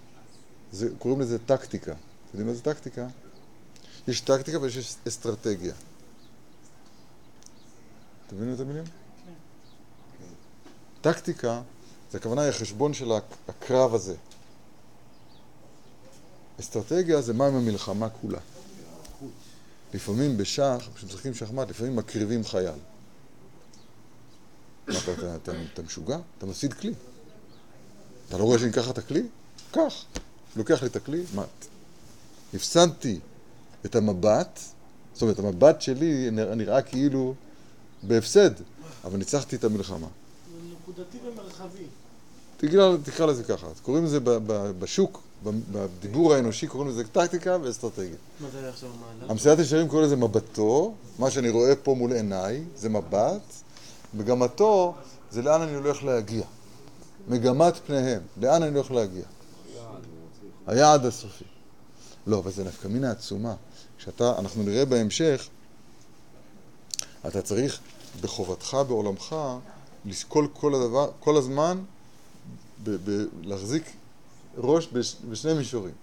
זה, 0.71 0.89
קוראים 0.99 1.21
לזה 1.21 1.37
טקטיקה. 1.39 1.91
אתם 1.91 1.99
יודעים 2.33 2.47
מה 2.47 2.53
זה 2.53 2.61
טקטיקה? 2.61 3.07
יש 4.07 4.21
טקטיקה 4.21 4.59
ויש 4.59 4.77
אס- 4.77 4.97
אסטרטגיה. 5.07 5.73
אתם 8.27 8.35
מבינים 8.35 8.55
את 8.55 8.59
המילים? 8.59 8.83
טקטיקה, 11.01 11.61
זה 12.11 12.17
הכוונה 12.17 12.41
היא 12.41 12.49
החשבון 12.49 12.93
של 12.93 13.11
הק- 13.11 13.23
הקרב 13.49 13.93
הזה. 13.95 14.15
אסטרטגיה 16.59 17.21
זה 17.21 17.33
מה 17.33 17.47
עם 17.47 17.55
המלחמה 17.55 18.09
כולה. 18.09 18.39
לפעמים 19.93 20.37
בשח, 20.37 20.89
כשמשחקים 20.95 21.33
שחמט, 21.33 21.69
לפעמים 21.69 21.95
מקריבים 21.95 22.45
חייל. 22.45 22.69
מה, 24.87 24.97
אתה, 25.03 25.13
אתה, 25.13 25.35
אתה, 25.35 25.51
אתה 25.73 25.81
משוגע? 25.81 26.17
אתה 26.37 26.45
מפסיד 26.45 26.73
כלי. 26.73 26.93
אתה 28.27 28.37
לא 28.37 28.43
רואה 28.43 28.59
שאני 28.59 28.71
אקח 28.71 28.89
את 28.89 28.97
הכלי? 28.97 29.23
קח. 29.71 30.05
לוקח 30.55 30.81
לי 30.81 30.87
את 30.87 30.95
הכלי, 30.95 31.23
מה? 31.35 31.43
הפסדתי 32.53 33.19
את 33.85 33.95
המבט, 33.95 34.59
זאת 35.13 35.21
אומרת, 35.21 35.39
המבט 35.39 35.81
שלי 35.81 36.31
נראה, 36.31 36.55
נראה 36.55 36.81
כאילו 36.81 37.33
בהפסד, 38.03 38.51
אבל 39.03 39.17
ניצחתי 39.17 39.55
את 39.55 39.63
המלחמה. 39.63 40.07
נקודתי 40.71 41.17
ומרחבי. 41.27 41.85
תקרא, 42.57 42.97
תקרא 43.03 43.25
לזה 43.25 43.43
ככה. 43.43 43.67
קוראים 43.81 44.05
לזה 44.05 44.19
בשוק, 44.79 45.21
בדיבור 45.43 46.33
האנושי, 46.33 46.67
קוראים 46.67 46.89
לזה 46.89 47.03
טקטיקה 47.07 47.57
ואסטרטגיה. 47.63 48.15
מה 48.39 48.47
זה 48.49 48.69
עכשיו 48.69 48.89
המהלך? 48.89 49.31
המסילת 49.31 49.59
ישרים 49.59 49.87
קוראים 49.87 50.05
לזה 50.05 50.15
מבטו, 50.15 50.93
מה 51.19 51.31
שאני 51.31 51.49
רואה 51.49 51.75
פה 51.75 51.95
מול 51.95 52.13
עיניי, 52.13 52.63
זה 52.75 52.89
מבט, 52.89 53.41
מגמתו 54.13 54.93
זה 55.31 55.41
לאן 55.41 55.61
אני 55.61 55.75
הולך 55.75 56.03
להגיע. 56.03 56.43
מגמת 57.27 57.73
פניהם, 57.87 58.21
לאן 58.41 58.63
אני 58.63 58.75
הולך 58.75 58.91
להגיע. 58.91 59.23
היעד 60.69 61.05
הסופי. 61.05 61.43
לא, 62.27 62.39
אבל 62.39 62.51
זה 62.51 62.63
נפקא 62.63 62.87
מינה 62.87 63.11
עצומה. 63.11 63.55
כשאתה, 63.97 64.39
אנחנו 64.39 64.63
נראה 64.63 64.85
בהמשך, 64.85 65.47
אתה 67.27 67.41
צריך 67.41 67.79
בחובתך, 68.21 68.77
בעולמך, 68.87 69.35
לשקול 70.05 70.47
כל 70.53 70.75
הדבר, 70.75 71.11
כל 71.19 71.37
הזמן, 71.37 71.81
ב- 72.83 73.11
ב- 73.11 73.25
להחזיק 73.41 73.83
ראש 74.57 74.87
בש, 74.87 75.15
בשני 75.29 75.53
מישורים. 75.53 75.93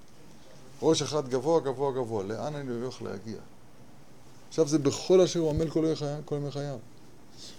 ראש 0.82 1.02
אחד 1.02 1.28
גבוה, 1.28 1.60
גבוה, 1.60 1.92
גבוה, 1.92 2.24
לאן 2.24 2.54
אני 2.54 2.70
הולך 2.70 3.02
להגיע? 3.02 3.38
עכשיו 4.48 4.68
זה 4.68 4.78
בכל 4.78 5.20
אשר 5.20 5.40
הוא 5.40 5.50
עמל 5.50 5.70
כל 5.70 5.84
ימי 6.32 6.50
חייו-. 6.50 6.78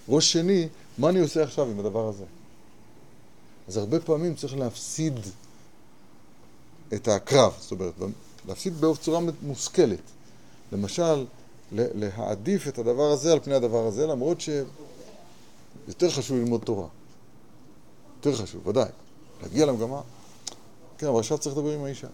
ראש 0.09 0.31
שני, 0.31 0.67
מה 0.97 1.09
אני 1.09 1.19
עושה 1.19 1.43
עכשיו 1.43 1.65
עם 1.65 1.79
הדבר 1.79 2.09
הזה? 2.09 2.25
אז 3.67 3.77
הרבה 3.77 3.99
פעמים 3.99 4.35
צריך 4.35 4.55
להפסיד 4.57 5.19
את 6.93 7.08
הקרב, 7.08 7.54
זאת 7.60 7.71
אומרת, 7.71 7.93
להפסיד 8.47 8.82
בצורה 8.82 9.19
מושכלת. 9.41 10.02
למשל, 10.71 11.26
להעדיף 11.71 12.67
את 12.67 12.80
הדבר 12.80 13.12
הזה 13.12 13.34
על 13.34 13.39
פני 13.39 13.56
הדבר 13.56 13.88
הזה, 13.88 14.08
למרות 14.08 14.41
שיותר 14.41 16.10
חשוב 16.10 16.38
ללמוד 16.38 16.62
תורה. 16.62 16.88
יותר 18.17 18.36
חשוב, 18.36 18.67
ודאי. 18.67 18.89
להגיע 19.41 19.65
למגמה, 19.65 20.02
כן, 20.97 21.08
אבל 21.08 21.19
עכשיו 21.19 21.38
צריך 21.38 21.58
לדבר 21.58 21.71
עם 21.71 21.84
האישה. 21.84 22.08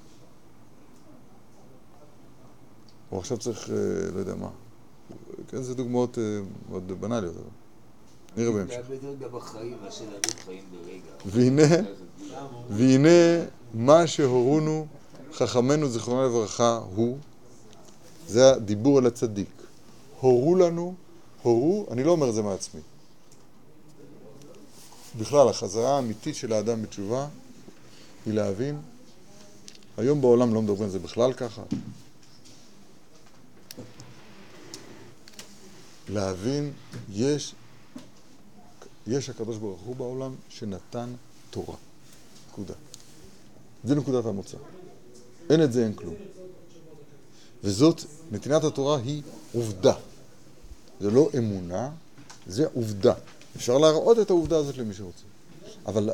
או 3.11 3.19
עכשיו 3.19 3.37
צריך, 3.37 3.69
אה, 3.69 3.75
לא 4.13 4.19
יודע 4.19 4.35
מה. 4.35 4.49
כן, 5.47 5.61
זה 5.61 5.75
דוגמאות 5.75 6.17
אה, 6.17 6.23
מאוד 6.69 7.01
בנאליות, 7.01 7.35
נראה 8.37 8.51
בהמשך. 8.51 8.79
והנה, 11.25 11.61
והנה 12.69 13.09
מה 13.73 14.07
שהורונו 14.07 14.87
חכמינו 15.33 15.89
זיכרונה 15.89 16.25
לברכה 16.25 16.81
הוא, 16.95 17.17
זה 18.27 18.53
הדיבור 18.53 18.97
על 18.97 19.05
הצדיק. 19.05 19.49
הורו 20.19 20.55
לנו, 20.55 20.95
הורו, 21.41 21.85
אני 21.91 22.03
לא 22.03 22.11
אומר 22.11 22.29
את 22.29 22.33
זה 22.33 22.41
מעצמי. 22.41 22.81
בכלל, 25.19 25.49
החזרה 25.49 25.95
האמיתית 25.95 26.35
של 26.35 26.53
האדם 26.53 26.81
בתשובה 26.81 27.27
היא 28.25 28.33
להבין, 28.33 28.81
היום 29.97 30.21
בעולם 30.21 30.53
לא 30.53 30.61
מדברים 30.61 30.83
על 30.83 30.89
זה 30.89 30.99
בכלל 30.99 31.33
ככה, 31.33 31.61
להבין, 36.09 36.71
יש, 37.11 37.55
יש 39.07 39.29
הקדוש 39.29 39.57
ברוך 39.57 39.81
הוא 39.81 39.95
בעולם 39.95 40.35
שנתן 40.49 41.13
תורה. 41.49 41.75
נקודה. 42.49 42.73
זה 43.83 43.95
נקודת 43.95 44.25
המוצא. 44.25 44.57
אין 45.49 45.63
את 45.63 45.73
זה, 45.73 45.83
אין 45.83 45.93
כלום. 45.93 46.15
וזאת, 47.63 48.01
נתינת 48.31 48.63
התורה 48.63 48.97
היא 48.97 49.21
עובדה. 49.53 49.93
זה 50.99 51.11
לא 51.11 51.29
אמונה, 51.37 51.89
זה 52.47 52.65
עובדה. 52.73 53.13
אפשר 53.55 53.77
להראות 53.77 54.19
את 54.19 54.29
העובדה 54.29 54.57
הזאת 54.57 54.77
למי 54.77 54.93
שרוצה. 54.93 55.23
אבל, 55.85 56.09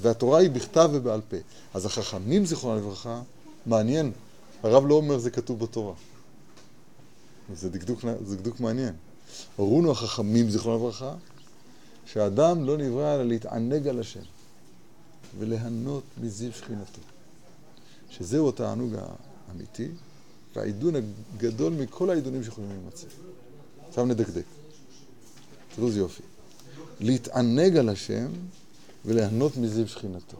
והתורה 0.00 0.38
היא 0.38 0.50
בכתב 0.50 0.90
ובעל 0.92 1.20
פה. 1.28 1.36
אז 1.74 1.86
החכמים, 1.86 2.46
זיכרונם 2.46 2.78
לברכה, 2.78 3.22
מעניין. 3.66 4.12
הרב 4.62 4.86
לא 4.86 4.94
אומר 4.94 5.18
זה 5.18 5.30
כתוב 5.30 5.58
בתורה. 5.58 5.94
זה 7.54 7.70
דקדוק, 7.70 8.00
זה 8.24 8.36
דקדוק 8.36 8.60
מעניין. 8.60 8.94
הורונו 9.56 9.90
החכמים, 9.90 10.50
זיכרונם 10.50 10.76
לברכה, 10.76 11.14
שהאדם 12.06 12.64
לא 12.64 12.76
נברא 12.76 13.14
אלא 13.14 13.24
להתענג 13.24 13.88
על 13.88 14.00
השם 14.00 14.20
וליהנות 15.38 16.02
מזיו 16.22 16.52
שכינתו. 16.52 17.00
שזהו 18.10 18.48
התענוג 18.48 18.94
האמיתי 19.48 19.88
והעידון 20.56 20.94
הגדול 21.34 21.72
מכל 21.72 22.10
העידונים 22.10 22.44
שיכולים 22.44 22.70
להימצא. 22.70 23.06
עכשיו 23.88 24.06
נדקדק. 24.06 24.44
תראו 25.74 25.86
איזה 25.86 25.98
יופי. 25.98 26.22
להתענג 27.00 27.76
על 27.76 27.88
השם 27.88 28.28
וליהנות 29.04 29.56
מזיו 29.56 29.88
שכינתו. 29.88 30.36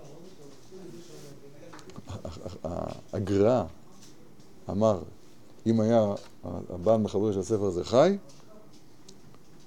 הגר"א 3.12 3.64
אמר, 4.70 5.02
אם 5.66 5.80
היה 5.80 6.14
הבעל 6.44 7.00
מחבר 7.00 7.32
של 7.32 7.40
הספר 7.40 7.64
הזה 7.64 7.84
חי, 7.84 8.16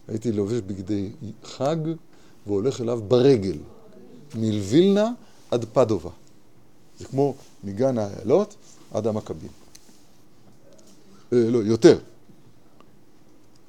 הייתי 0.07 0.31
לובש 0.31 0.61
בגדי 0.61 1.11
חג 1.43 1.75
והולך 2.47 2.81
אליו 2.81 3.01
ברגל, 3.07 3.57
מלווילנה 4.35 5.09
עד 5.51 5.65
פדובה. 5.73 6.09
זה 6.99 7.05
כמו 7.05 7.35
מגן 7.63 7.97
האיילות 7.97 8.55
עד 8.93 9.07
המכבים. 9.07 9.49
אה, 11.33 11.49
לא, 11.49 11.57
יותר. 11.57 11.99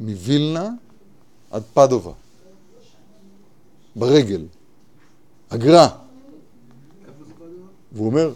מווילנה 0.00 0.70
עד 1.50 1.62
פדובה. 1.74 2.12
ברגל. 3.96 4.46
הגר"א. 5.50 5.86
והוא 7.92 8.06
אומר, 8.06 8.32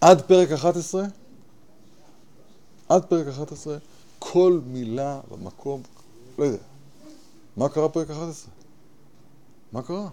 עד 0.00 0.22
פרק 0.22 0.52
11, 0.52 1.04
עד 2.88 3.04
פרק 3.04 3.26
11, 3.28 3.78
כל 4.18 4.60
מילה 4.66 5.20
במקום, 5.30 5.82
לא 6.38 6.44
יודע. 6.44 6.62
מה 7.56 7.68
קרה 7.68 7.88
פרק 7.88 8.10
11? 8.10 8.50
מה 9.72 9.82
קרה? 9.82 10.08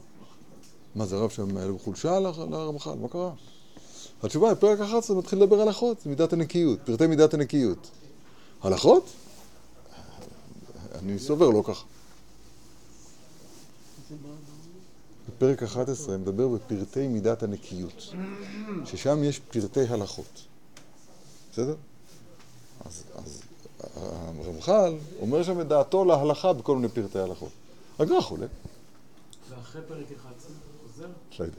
מה 0.96 1.06
זה 1.06 1.18
רב 1.18 1.30
שם 1.30 1.58
היה 1.58 1.68
לו 1.68 1.80
חולשה 1.80 2.18
על 2.18 2.26
הרמח"ל? 2.26 2.96
מה 3.02 3.08
קרה? 3.08 3.32
התשובה 4.24 4.50
היא, 4.50 4.56
פרק 4.56 4.80
11 4.80 5.18
מתחיל 5.18 5.40
לדבר 5.40 5.62
הלכות, 5.62 5.98
זה 6.04 6.10
מידת 6.10 6.34
הנקיות, 6.34 6.80
פרטי 6.86 7.08
מידת 7.08 7.34
הנקיות. 7.34 7.90
הלכות? 8.62 9.06
אני 11.00 11.20
סובר 11.20 11.50
לא 11.50 11.64
ככה. 11.68 11.86
בפרק 15.28 15.64
11 15.64 16.18
מדבר 16.18 16.48
בפרטי 16.48 17.08
מידת 17.08 17.44
הנקיות, 17.44 18.14
ששם 18.86 19.24
יש 19.24 19.40
פרטי 19.40 19.82
הלכות. 19.90 20.46
בסדר? 21.52 21.76
אז, 22.86 23.04
אז 23.16 23.42
הרמח"ל 24.44 24.94
אומר 25.22 25.44
שם 25.44 25.62
את 25.62 25.68
דעתו 25.68 26.06
להלכה 26.06 26.54
בכל 26.54 26.76
מיני 26.76 26.90
פרטי 26.90 27.20
הלכות. 27.20 27.52
הגר"א 28.00 28.22
חולק, 28.22 28.50
ואחרי 29.50 29.82
פרק 29.88 30.06
11, 30.12 30.22
חוזר? 30.22 30.33
לא 31.39 31.46
יודע. 31.46 31.58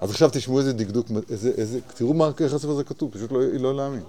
אז 0.00 0.10
עכשיו 0.10 0.30
תשמעו 0.32 0.58
איזה 0.58 0.72
דקדוק, 0.72 1.06
איזה, 1.30 1.50
איזה, 1.50 1.80
תראו 1.94 2.14
מה 2.14 2.30
איך 2.40 2.54
הספר 2.54 2.70
הזה 2.70 2.84
כתוב, 2.84 3.12
פשוט 3.12 3.32
לא, 3.32 3.40
לא 3.52 3.76
להאמין. 3.76 4.02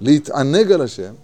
להתענג 0.00 0.72
על 0.72 0.80
השם, 0.80 1.14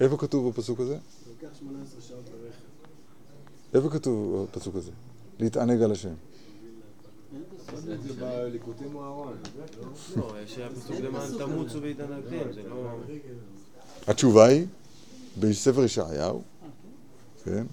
איפה 0.00 0.16
כתוב 0.16 0.48
בפסוק 0.48 0.80
הזה? 0.80 0.98
לוקח 1.28 1.58
18 1.58 2.00
שעות 2.00 2.24
ברכב. 2.24 3.74
איפה 3.74 3.90
כתוב 3.90 4.46
בפסוק 4.52 4.76
הזה? 4.76 4.90
להתענג 5.38 5.82
על 5.82 5.92
השם. 5.92 6.14
לא, 7.72 7.80
זה 7.80 7.96
לא... 12.68 12.98
התשובה 14.06 14.46
היא, 14.46 14.66
בספר 15.40 15.84
ישעיהו, 15.84 16.42
כן, 17.44 17.66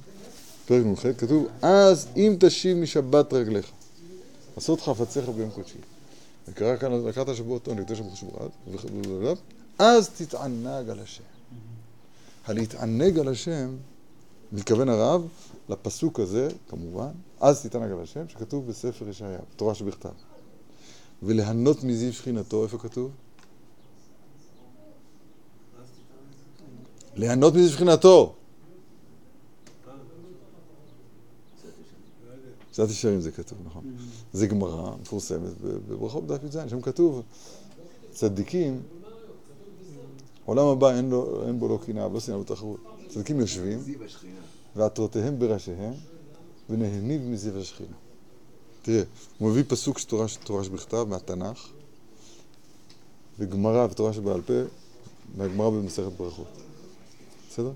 פרק 0.65 0.85
נ"ח, 0.85 1.05
כתוב, 1.17 1.47
אז 1.61 2.07
אם 2.15 2.35
תשיב 2.39 2.77
משבת 2.77 3.33
רגליך, 3.33 3.71
עשות 4.57 4.81
חפציך 4.81 5.29
ביום 5.29 5.49
קודשי. 5.49 5.77
וקרא 6.47 6.77
כאן, 6.77 6.91
לקראת 7.07 7.29
השבועתו, 7.29 7.73
נקדש 7.73 7.97
שם 7.97 8.15
שבועת, 8.15 8.51
אז 9.79 10.09
תתענג 10.09 10.89
על 10.89 10.99
השם. 10.99 11.23
הלהתענג 12.45 13.19
על 13.19 13.27
השם, 13.27 13.75
מתכוון 14.51 14.89
הרב 14.89 15.27
לפסוק 15.69 16.19
הזה, 16.19 16.47
כמובן, 16.69 17.11
אז 17.39 17.61
תתענג 17.61 17.91
על 17.91 18.01
השם, 18.01 18.29
שכתוב 18.29 18.67
בספר 18.67 19.09
ישעיהו, 19.09 19.41
תורה 19.55 19.75
שבכתב. 19.75 20.09
וליהנות 21.23 21.83
מזיו 21.83 22.13
שכינתו, 22.13 22.63
איפה 22.63 22.77
כתוב? 22.77 23.11
ליהנות 27.15 27.53
מזיו 27.53 27.69
שכינתו. 27.69 28.35
שעת 32.75 32.89
ישרים 32.89 33.21
זה 33.21 33.31
כתוב, 33.31 33.57
נכון. 33.65 33.83
זה 34.33 34.47
גמרא 34.47 34.95
מפורסמת 35.01 35.61
בברכות 35.61 36.27
בדף 36.27 36.43
י"ז, 36.43 36.59
שם 36.67 36.81
כתוב, 36.81 37.21
צדיקים, 38.11 38.81
עולם 40.45 40.65
הבא 40.65 40.95
אין, 40.95 41.09
לו, 41.09 41.47
אין 41.47 41.59
בו 41.59 41.67
לא 41.67 41.79
קנאה 41.85 42.07
ולא 42.07 42.19
שנאה 42.19 42.39
ותחרות. 42.39 42.79
צדיקים 43.07 43.39
יושבים. 43.39 43.79
ועטרותיהם 44.75 45.39
בראשיהם, 45.39 45.93
ונהנים 46.69 47.31
מזיו 47.31 47.59
השכינה. 47.59 47.95
תראה, 48.81 49.03
הוא 49.37 49.49
מביא 49.49 49.63
פסוק 49.67 49.99
תורה 50.43 50.63
שבכתב 50.63 51.05
מהתנ"ך, 51.09 51.67
וגמרא 53.39 53.87
ותורה 53.91 54.13
שבעל 54.13 54.41
פה, 54.41 54.53
מהגמרא 55.37 55.69
במסכת 55.69 56.11
ברכות. 56.17 56.47
בסדר? 57.49 57.71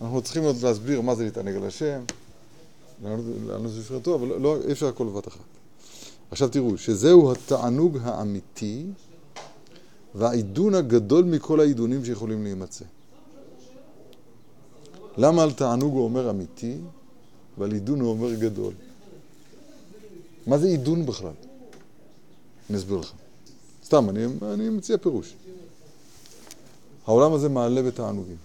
אנחנו 0.00 0.22
צריכים 0.22 0.42
עוד 0.42 0.56
להסביר 0.62 1.00
מה 1.00 1.14
זה 1.14 1.24
להתענג 1.24 1.56
על 1.56 1.66
השם, 1.66 2.02
לאן 3.02 3.68
זה 3.68 3.80
יפרטו, 3.80 4.14
אבל 4.14 4.26
לא, 4.26 4.56
אי 4.66 4.72
אפשר 4.72 4.86
הכל 4.86 5.06
בבת 5.06 5.28
אחת. 5.28 5.40
עכשיו 6.30 6.48
תראו, 6.48 6.78
שזהו 6.78 7.32
התענוג 7.32 7.98
האמיתי 8.02 8.86
והעידון 10.14 10.74
הגדול 10.74 11.24
מכל 11.24 11.60
העידונים 11.60 12.04
שיכולים 12.04 12.42
להימצא. 12.42 12.84
למה 15.16 15.42
על 15.42 15.52
תענוג 15.52 15.94
הוא 15.94 16.04
אומר 16.04 16.30
אמיתי 16.30 16.76
ועל 17.58 17.72
עידון 17.72 18.00
הוא 18.00 18.10
אומר 18.10 18.34
גדול? 18.34 18.72
מה 20.46 20.58
זה 20.58 20.66
עידון 20.66 21.06
בכלל? 21.06 21.32
אני 22.70 22.78
אסביר 22.78 22.96
לך. 22.96 23.12
סתם, 23.84 24.10
אני, 24.10 24.24
אני 24.42 24.68
מציע 24.68 24.96
פירוש. 24.98 25.34
העולם 27.06 27.32
הזה 27.32 27.48
מעלה 27.48 27.82
בתענוגים. 27.82 28.36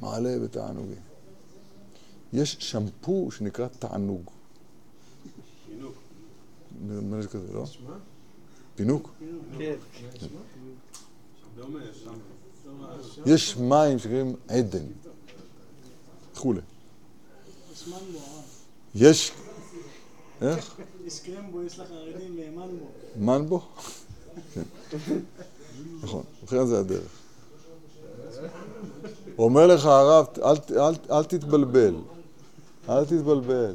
מעלה 0.00 0.38
בתענוגים. 0.38 1.13
יש 2.34 2.56
שמפו 2.60 3.30
שנקרא 3.30 3.68
תענוג. 3.78 4.30
פינוק. 5.66 5.94
נדמה 6.82 7.16
לי 7.16 7.22
שכזה, 7.22 7.52
לא? 7.52 7.64
פינוק? 8.76 9.10
כן. 9.58 9.74
שם. 12.04 12.12
יש 13.26 13.56
מים 13.56 13.98
שנקראים 13.98 14.36
עדן. 14.48 14.84
וכולי. 16.32 16.60
יש 17.72 17.88
מנבו, 17.88 18.18
הרב. 18.18 18.44
יש... 18.94 19.32
איך? 20.42 20.80
יש 21.06 21.20
קרמבו, 21.20 21.62
יש 21.62 21.78
לחרדים 21.78 22.38
אה, 22.38 22.50
מנבו. 22.50 22.86
מנבו? 23.16 23.60
כן. 24.54 24.62
נכון, 26.02 26.22
מבחינת 26.42 26.66
זה 26.66 26.78
הדרך. 26.78 27.18
אומר 29.38 29.66
לך 29.66 29.84
הרב, 29.84 30.26
אל, 30.38 30.78
אל, 30.78 30.94
אל 31.10 31.24
תתבלבל, 31.24 31.94
אל 32.88 33.04
תתבלבל. 33.04 33.74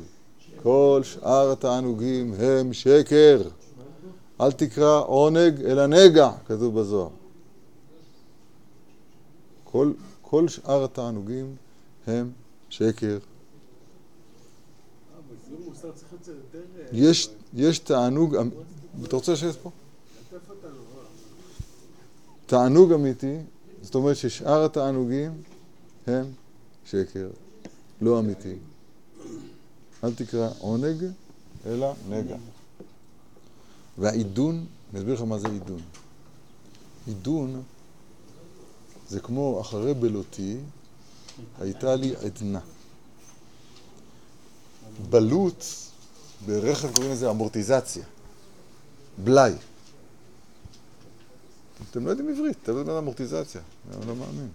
כל 0.64 1.02
שאר 1.04 1.52
התענוגים 1.52 2.34
הם 2.34 2.74
שקר. 2.74 3.42
אל 4.42 4.52
תקרא 4.52 5.02
עונג 5.06 5.62
אלא 5.62 5.86
נגע, 5.86 6.32
כתוב 6.46 6.80
בזוהר. 6.80 7.10
כל, 9.64 9.92
כל 10.22 10.48
שאר 10.48 10.84
התענוגים 10.84 11.56
הם 12.08 12.32
שקר. 12.70 13.18
יש, 16.92 17.30
יש 17.54 17.80
תענוג, 17.80 18.36
אמ- 18.36 18.50
אתה 19.04 19.16
רוצה 19.16 19.32
לשבת 19.32 19.56
פה? 19.56 19.72
תענוג 22.46 22.92
אמיתי, 22.92 23.38
זאת 23.82 23.96
אומרת 23.96 24.16
ששאר 24.16 24.66
התענוגים 24.66 25.42
הם 26.08 26.26
שקר, 26.86 27.30
לא 28.02 28.20
אמיתי. 28.20 28.56
אל 30.04 30.14
תקרא 30.14 30.50
עונג, 30.60 31.06
אלא 31.66 31.94
נגע. 32.10 32.38
והעידון, 33.98 34.66
אני 34.92 35.00
אסביר 35.00 35.14
לך 35.14 35.22
מה 35.22 35.40
זה 35.40 35.48
עידון. 35.48 35.82
עידון 37.08 37.64
זה 39.10 39.20
כמו 39.20 39.62
אחרי 39.62 39.94
בלותי 39.94 40.58
הייתה 41.60 41.96
לי 41.96 42.16
עדנה. 42.16 42.60
בלוט, 45.10 45.64
ברכב 46.46 46.96
קוראים 46.96 47.12
לזה 47.12 47.30
אמורטיזציה. 47.30 48.04
בלאי. 49.24 49.54
אתם 51.92 52.06
לא 52.06 52.10
יודעים 52.10 52.30
עברית, 52.30 52.58
אתם 52.64 52.74
לא 52.74 52.78
יודעים 52.78 52.98
אמורטיזציה. 52.98 53.62
אני 53.92 54.08
לא 54.08 54.16
מאמין. 54.16 54.50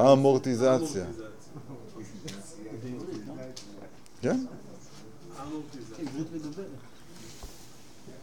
אמורטיזציה. 0.00 1.06
כן? 4.22 4.44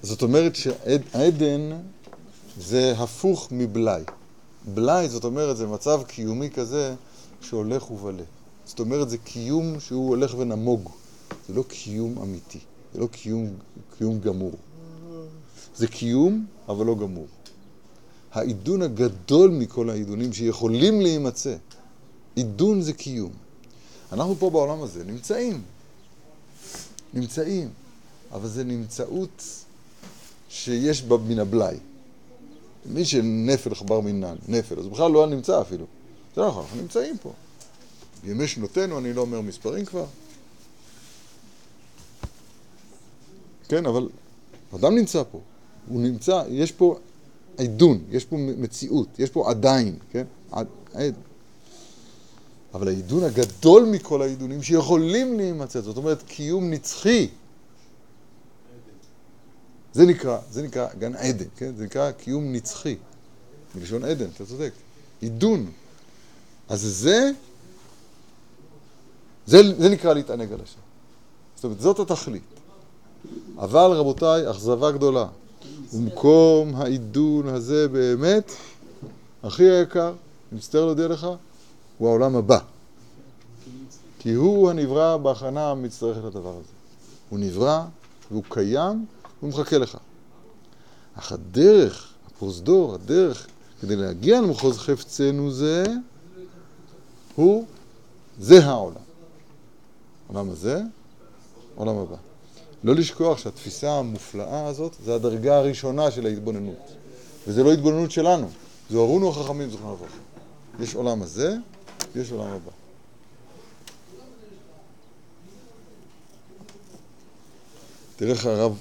זאת 0.02 0.22
אומרת 0.22 0.56
שעדן 0.56 1.72
זה 2.58 2.94
הפוך 2.98 3.48
מבלאי. 3.52 4.04
בלאי, 4.74 5.10
זאת 5.10 5.24
אומרת, 5.24 5.58
זה 5.58 5.68
מצב 5.68 6.02
קיומי 6.08 6.50
כזה 6.50 6.96
שהולך 7.42 7.92
ובלה. 7.92 8.24
זאת 8.66 8.80
אומרת, 8.80 9.10
זה 9.10 9.18
קיום 9.18 9.80
שהוא 9.80 10.10
הולך 10.10 10.36
ונמוג. 10.38 10.90
זה 11.48 11.54
לא 11.54 11.64
קיום 11.68 12.18
אמיתי. 12.18 12.60
זה 12.94 13.00
לא 13.00 13.08
קיום, 13.08 13.54
קיום 13.98 14.20
גמור. 14.20 14.54
זה 15.76 15.88
קיום, 15.88 16.46
אבל 16.70 16.86
לא 16.86 16.96
גמור. 16.96 17.28
העידון 18.34 18.82
הגדול 18.82 19.52
מכל 19.52 19.90
העידונים 19.90 20.34
שיכולים 20.34 21.02
להימצא. 21.02 21.56
עידון 22.36 22.82
זה 22.82 22.94
קיום. 22.94 23.32
אנחנו 24.12 24.36
פה 24.36 24.50
בעולם 24.50 24.84
הזה 24.84 25.04
נמצאים. 25.04 25.62
נמצאים. 27.20 27.70
אבל 28.32 28.48
זה 28.48 28.64
נמצאות 28.64 29.44
שיש 30.50 31.02
בה 31.02 31.18
מן 31.18 31.40
הבלאי. 31.40 31.78
מי 32.86 33.06
שנפל 33.06 33.76
חבר 33.76 34.00
מינן, 34.00 34.36
נפל, 34.48 34.80
אז 34.80 34.88
בכלל 34.88 35.12
לא 35.12 35.24
היה 35.24 35.36
נמצא 35.36 35.62
אפילו. 35.62 35.86
זה 36.36 36.42
לא 36.42 36.48
נכון, 36.48 36.64
אנחנו 36.64 36.82
נמצאים 36.82 37.18
פה. 37.18 37.34
בימי 38.24 38.48
שנותינו, 38.48 39.00
אני 39.00 39.14
לא 39.14 39.22
אומר 39.22 39.42
מספרים 39.42 39.86
כבר. 39.86 40.06
כן, 43.68 43.86
אבל 43.86 44.10
אדם 44.76 44.96
נמצא 44.96 45.24
פה. 45.32 45.40
הוא 45.88 46.02
נמצא, 46.02 46.44
יש 46.50 46.72
פה 46.72 47.00
עידון, 47.58 48.04
יש 48.12 48.26
פה 48.26 48.38
מציאות, 48.38 49.08
יש 49.20 49.30
פה 49.30 49.50
עדיין, 49.50 49.96
כן? 50.12 50.26
עד, 50.52 50.68
עד. 50.94 51.16
אבל 52.78 52.88
העידון 52.88 53.24
הגדול 53.24 53.86
מכל 53.86 54.22
העידונים 54.22 54.64
שיכולים 54.64 55.38
להימצא, 55.38 55.82
זאת 55.82 55.98
אומרת 55.98 56.24
קיום 56.28 56.70
נצחי. 56.70 57.28
זה 59.94 60.06
נקרא, 60.06 60.38
זה 60.52 60.62
נקרא 60.62 60.88
גן 61.00 61.16
עדן, 61.16 61.46
כן? 61.58 61.72
זה 61.78 61.86
נקרא 61.86 62.12
קיום 62.12 62.54
נצחי. 62.54 62.96
מלשון 63.76 64.04
עדן, 64.04 64.26
אתה 64.36 64.46
צודק. 64.46 64.72
עידון. 65.22 65.72
אז 66.70 66.82
זה, 66.82 67.32
זה, 69.46 69.58
זה 69.78 69.90
נקרא 69.90 70.14
להתענג 70.14 70.54
על 70.54 70.60
השם. 70.64 70.80
זאת 71.56 71.64
אומרת, 71.64 71.80
זאת 71.80 72.00
התכלית. 72.00 72.44
אבל 73.58 73.92
רבותיי, 73.92 74.52
אכזבה 74.52 74.92
גדולה. 74.92 75.28
ומקום 75.94 76.76
העידון 76.76 77.48
הזה 77.48 77.88
באמת, 77.88 78.52
הכי 79.44 79.70
היקר, 79.70 80.14
אני 80.52 80.58
מצטער 80.58 80.86
להודיע 80.86 81.08
לך, 81.08 81.28
הוא 81.98 82.10
העולם 82.10 82.36
הבא. 82.36 82.60
כי 84.20 84.34
הוא 84.34 84.70
הנברא 84.70 85.18
בהכנה 85.18 85.72
המצטרכת 85.72 86.24
לדבר 86.24 86.50
הזה. 86.50 86.74
הוא 87.30 87.40
נברא 87.40 87.86
והוא 88.32 88.44
קיים 88.50 89.06
והוא 89.40 89.50
מחכה 89.50 89.78
לך. 89.78 89.98
אך 91.16 91.32
הדרך, 91.32 92.14
הפרוזדור, 92.28 92.94
הדרך 92.94 93.48
כדי 93.82 93.96
להגיע 93.96 94.42
למחוז 94.42 94.78
חפצנו 94.78 95.52
זה, 95.52 95.86
הוא, 97.36 97.66
זה 98.40 98.66
העולם. 98.66 99.02
העולם 100.30 100.50
הזה, 100.50 100.82
העולם 101.78 101.98
הבא. 101.98 102.16
לא 102.84 102.96
לשכוח 102.96 103.38
שהתפיסה 103.38 103.92
המופלאה 103.92 104.68
הזאת 104.68 104.96
זה 105.06 105.16
הדרגה 105.16 105.58
הראשונה 105.58 106.12
של 106.12 106.26
ההתבוננות. 106.26 106.92
וזה 107.48 107.64
לא 107.64 107.74
התבוננות 107.74 108.12
שלנו, 108.12 108.50
זה 108.90 108.98
הורונו 108.98 109.30
החכמים 109.30 109.70
זכרונם 109.70 109.94
לברכה. 109.94 110.18
יש 110.80 110.96
עולם 110.96 111.22
הזה, 111.22 111.58
ויש 112.14 112.32
עולם 112.32 112.48
הבא. 112.48 112.72
תראה 118.16 118.32
איך 118.32 118.46
הרב 118.46 118.78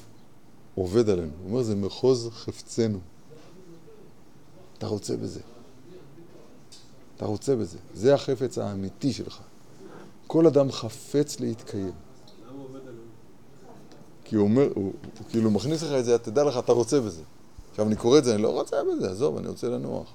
עובד 0.74 1.08
עלינו. 1.08 1.32
הוא 1.42 1.50
אומר, 1.50 1.62
זה 1.62 1.74
מחוז 1.74 2.30
חפצנו. 2.32 2.98
אתה 4.78 4.86
רוצה 4.86 5.16
בזה. 5.16 5.40
אתה 7.16 7.26
רוצה 7.26 7.56
בזה. 7.56 7.78
זה 7.94 8.14
החפץ 8.14 8.58
האמיתי 8.58 9.12
שלך. 9.12 9.40
כל 10.26 10.46
אדם 10.46 10.72
חפץ 10.72 11.40
להתקיים. 11.40 11.92
כי 14.24 14.36
הוא 14.36 14.44
אומר, 14.44 14.68
הוא, 14.74 14.92
הוא 15.18 15.26
כאילו 15.28 15.50
מכניס 15.50 15.82
לך 15.82 15.92
את 15.92 16.04
זה, 16.04 16.18
תדע 16.18 16.44
לך, 16.44 16.58
אתה 16.58 16.72
רוצה 16.72 17.00
בזה. 17.00 17.22
עכשיו 17.70 17.86
אני 17.86 17.96
קורא 17.96 18.18
את 18.18 18.24
זה, 18.24 18.34
אני 18.34 18.42
לא 18.42 18.48
רוצה 18.48 18.76
בזה, 18.84 19.10
עזוב, 19.10 19.36
אני 19.36 19.48
רוצה 19.48 19.68
לנוח. 19.68 20.12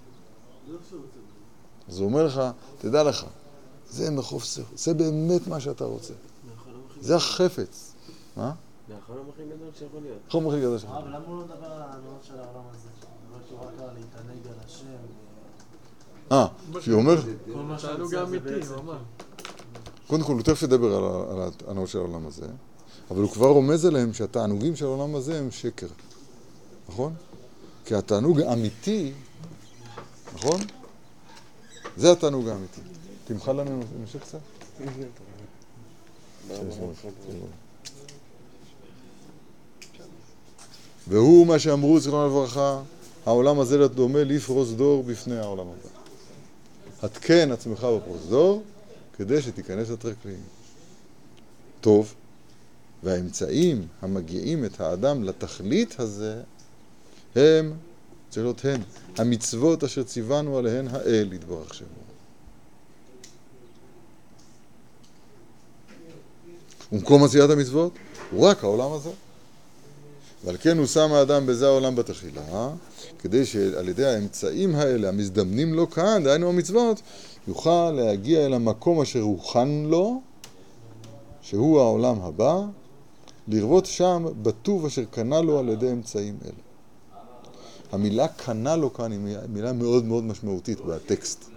אז 1.91 1.99
הוא 1.99 2.05
אומר 2.07 2.25
לך, 2.25 2.41
תדע 2.77 3.03
לך, 3.03 3.25
זה 3.89 4.11
מחוף 4.11 4.43
סך, 4.43 4.63
זה 4.75 4.93
באמת 4.93 5.47
מה 5.47 5.59
שאתה 5.59 5.85
רוצה. 5.85 6.13
זה 7.01 7.15
החפץ. 7.15 7.93
מה? 8.37 8.51
זה 8.87 8.93
החלום 9.03 9.25
הכי 9.33 9.43
גדול 9.45 9.67
שיכול 9.79 10.01
להיות. 10.01 10.17
החום 10.27 10.47
הכי 10.47 10.59
גדול 10.59 10.77
שלך. 10.77 10.89
הרב, 10.89 11.07
למה 11.07 11.25
הוא 11.27 11.37
לא 11.37 11.45
מדבר 11.45 11.65
על 11.65 11.81
העננות 11.81 12.23
של 12.23 12.39
העולם 12.39 12.63
הזה? 12.69 12.89
הוא 13.01 13.35
אומר 13.35 13.47
שהוא 13.47 13.59
רק 13.59 13.89
על 13.89 13.95
להתענג 13.95 14.47
על 14.47 14.65
השם. 14.65 14.85
אה, 16.31 16.47
כי 16.81 16.89
הוא 16.89 17.01
אומר, 17.01 17.21
כל 17.53 17.59
מה 17.59 17.77
תענוג 17.77 17.81
שהמצב 17.81 18.05
זה 18.05 18.21
האמיתי. 18.21 18.67
הוא 18.67 18.77
אמר. 18.77 18.97
קודם 20.07 20.23
כל 20.23 20.33
הוא 20.33 20.41
תכף 20.41 20.61
ידבר 20.61 20.95
על 21.31 21.41
הטענות 21.41 21.89
של 21.89 21.97
העולם 21.97 22.27
הזה, 22.27 22.47
אבל 23.11 23.21
הוא 23.21 23.29
כבר 23.31 23.47
רומז 23.47 23.85
עליהם 23.85 24.13
שהתענוגים 24.13 24.75
של 24.75 24.85
העולם 24.85 25.15
הזה 25.15 25.39
הם 25.39 25.51
שקר, 25.51 25.87
נכון? 26.89 27.13
כי 27.85 27.95
התענוג 27.95 28.41
האמיתי, 28.41 29.13
נכון? 30.33 30.61
זה 31.97 32.11
התענוג 32.11 32.47
האמיתי. 32.47 32.81
תמחל 33.25 33.51
לנו 33.51 33.83
נמשיך 33.99 34.21
קצת? 34.21 34.39
והוא 41.07 41.47
מה 41.47 41.59
שאמרו 41.59 41.99
זיכרונו 41.99 42.27
לברכה, 42.27 42.81
העולם 43.25 43.59
הזה 43.59 43.87
דומה 43.87 44.23
לפרוס 44.23 44.71
דור 44.71 45.03
בפני 45.03 45.37
העולם 45.39 45.67
הבא. 45.67 46.01
התקן 47.01 47.51
עצמך 47.51 47.83
בפרוזדור 47.83 48.63
כדי 49.17 49.41
שתיכנס 49.41 49.89
לטרקלין. 49.89 50.41
טוב, 51.81 52.13
והאמצעים 53.03 53.87
המגיעים 54.01 54.65
את 54.65 54.81
האדם 54.81 55.23
לתכלית 55.23 55.99
הזה 55.99 56.41
הם, 57.35 57.73
להיות 58.37 58.65
הן, 58.65 58.81
המצוות 59.17 59.83
אשר 59.83 60.03
ציוונו 60.03 60.57
עליהן 60.57 60.87
האל 60.87 61.33
יתברך 61.33 61.73
שמו. 61.73 61.87
ומקום 66.91 67.23
עשיית 67.23 67.49
המצוות 67.49 67.93
הוא 68.31 68.47
רק 68.47 68.63
העולם 68.63 68.91
הזה. 68.91 69.09
ועל 70.45 70.57
כן 70.57 70.77
הוא 70.77 70.85
שם 70.85 71.13
האדם 71.13 71.45
בזה 71.45 71.67
העולם 71.67 71.95
בתחילה, 71.95 72.69
כדי 73.19 73.45
שעל 73.45 73.89
ידי 73.89 74.05
האמצעים 74.05 74.75
האלה 74.75 75.09
המזדמנים 75.09 75.73
לו 75.73 75.89
כאן, 75.89 76.23
דהיינו 76.23 76.49
המצוות, 76.49 77.01
יוכל 77.47 77.91
להגיע 77.91 78.45
אל 78.45 78.53
המקום 78.53 79.01
אשר 79.01 79.21
הוכן 79.21 79.67
לו, 79.69 80.21
שהוא 81.41 81.79
העולם 81.79 82.21
הבא, 82.21 82.61
לרבות 83.47 83.85
שם 83.85 84.25
בטוב 84.41 84.85
אשר 84.85 85.03
קנה 85.05 85.41
לו 85.41 85.59
על 85.59 85.69
ידי 85.69 85.91
אמצעים 85.91 86.37
אלה. 86.45 86.70
המילה 87.91 88.27
קנה 88.27 88.75
לו 88.75 88.93
כאן 88.93 89.11
היא 89.11 89.19
מילה 89.49 89.73
מאוד 89.73 90.03
מאוד 90.05 90.23
משמעותית 90.23 90.81
בטקסט. 90.81 91.49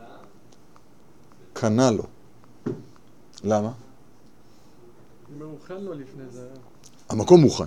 קנה 1.53 1.91
לו. 1.91 2.03
למה? 3.45 3.73
זה, 6.31 6.49
המקום 7.09 7.41
מוכן. 7.41 7.65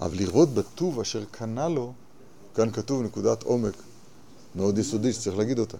אבל 0.00 0.16
לרבות 0.18 0.48
בטוב 0.48 1.00
אשר 1.00 1.24
קנה 1.30 1.68
לו, 1.68 1.92
כאן 2.54 2.70
כתוב 2.70 3.02
נקודת 3.02 3.42
עומק 3.42 3.74
מאוד 4.56 4.78
יסודית 4.78 5.14
שצריך 5.14 5.38
להגיד 5.38 5.58
אותה. 5.58 5.76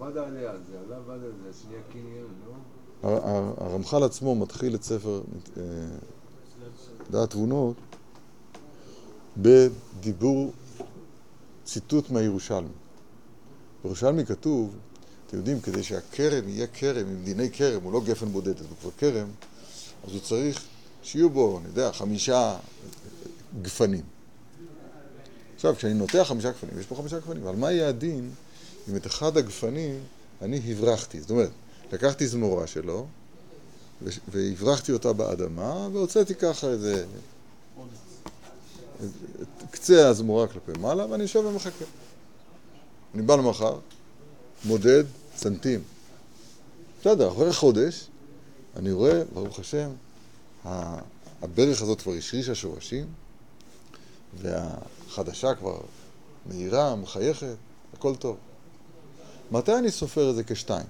עבד 0.00 0.16
עליה, 0.16 0.52
זה 0.70 0.78
עליו 0.86 0.96
עבד 0.98 1.10
עליה, 1.24 1.52
שנייה 1.62 1.80
קניין, 1.92 2.24
לא? 2.46 2.52
הר- 3.08 3.28
הר- 3.28 3.54
הרמח"ל 3.64 4.02
עצמו 4.04 4.34
מתחיל 4.34 4.74
את 4.74 4.82
ספר 4.82 5.22
אה, 5.56 5.62
דעת 7.10 7.30
תבונות 7.30 7.76
בדיבור, 9.36 10.52
ציטוט 11.68 12.10
מהירושלמי. 12.10 12.68
בירושלמי 13.84 14.26
כתוב, 14.26 14.76
אתם 15.26 15.36
יודעים, 15.36 15.60
כדי 15.60 15.82
שהכרם 15.82 16.48
יהיה 16.48 16.66
כרם 16.66 17.08
עם 17.08 17.24
דיני 17.24 17.50
כרם, 17.50 17.82
הוא 17.82 17.92
לא 17.92 18.00
גפן 18.04 18.26
בודדת, 18.26 18.60
הוא 18.60 18.76
כבר 18.80 18.90
כרם, 18.98 19.28
אז 20.06 20.12
הוא 20.12 20.20
צריך 20.20 20.64
שיהיו 21.02 21.30
בו, 21.30 21.58
אני 21.58 21.68
יודע, 21.68 21.92
חמישה 21.92 22.56
גפנים. 23.62 24.04
עכשיו, 25.54 25.76
כשאני 25.76 25.94
נוטע 25.94 26.24
חמישה 26.24 26.50
גפנים, 26.50 26.78
יש 26.78 26.86
פה 26.86 26.94
חמישה 26.94 27.18
גפנים, 27.18 27.46
אבל 27.46 27.56
מה 27.56 27.72
יהיה 27.72 27.88
הדין 27.88 28.30
אם 28.90 28.96
את 28.96 29.06
אחד 29.06 29.36
הגפנים 29.36 30.00
אני 30.42 30.60
הברחתי? 30.72 31.20
זאת 31.20 31.30
אומרת, 31.30 31.50
לקחתי 31.92 32.26
זמורה 32.26 32.66
שלו, 32.66 33.06
והברחתי 34.28 34.92
אותה 34.92 35.12
באדמה, 35.12 35.88
והוצאתי 35.92 36.34
ככה 36.34 36.66
איזה... 36.66 37.04
קצה 39.78 40.08
הזמורה 40.08 40.46
כלפי 40.46 40.72
מעלה, 40.80 41.06
ואני 41.10 41.22
יושב 41.22 41.44
ומחכה. 41.44 41.84
אני 43.14 43.22
בא 43.22 43.36
למחר, 43.36 43.78
מודד 44.64 45.04
סנטים. 45.36 45.80
בסדר, 47.00 47.32
אחרי 47.32 47.52
חודש, 47.52 48.06
אני 48.76 48.92
רואה, 48.92 49.22
ברוך 49.34 49.58
השם, 49.58 49.90
הברך 51.42 51.82
הזאת 51.82 52.00
כבר 52.00 52.12
השרישה 52.12 52.54
שורשים, 52.54 53.06
והחדשה 54.40 55.54
כבר 55.54 55.80
מהירה, 56.46 56.96
מחייכת, 56.96 57.56
הכל 57.92 58.16
טוב. 58.16 58.36
מתי 59.50 59.74
אני 59.74 59.90
סופר 59.90 60.30
את 60.30 60.34
זה 60.34 60.44
כשתיים? 60.44 60.86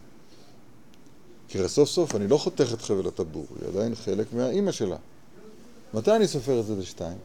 כי 1.48 1.58
הרי 1.58 1.68
סוף 1.68 1.88
סוף 1.88 2.14
אני 2.14 2.28
לא 2.28 2.38
חותך 2.38 2.70
את 2.72 2.82
חבל 2.82 3.08
הטבור, 3.08 3.46
היא 3.60 3.68
עדיין 3.68 3.94
חלק 3.94 4.32
מהאימא 4.32 4.72
שלה. 4.72 4.96
מתי 5.94 6.16
אני 6.16 6.28
סופר 6.28 6.60
את 6.60 6.66
זה 6.66 6.76
לשתיים? 6.76 7.18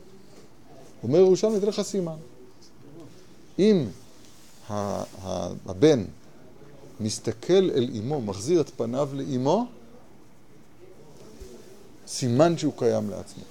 אומר 1.03 1.19
ירושלמי, 1.19 1.57
אתן 1.57 1.67
לך 1.67 1.81
סימן. 1.81 2.15
אם 3.59 3.85
הבן 5.65 6.03
מסתכל 6.99 7.53
אל 7.53 7.89
אמו, 7.99 8.21
מחזיר 8.21 8.61
את 8.61 8.69
פניו 8.69 9.09
לאמו, 9.13 9.65
סימן 12.07 12.57
שהוא 12.57 12.73
קיים 12.77 13.09
לעצמו. 13.09 13.43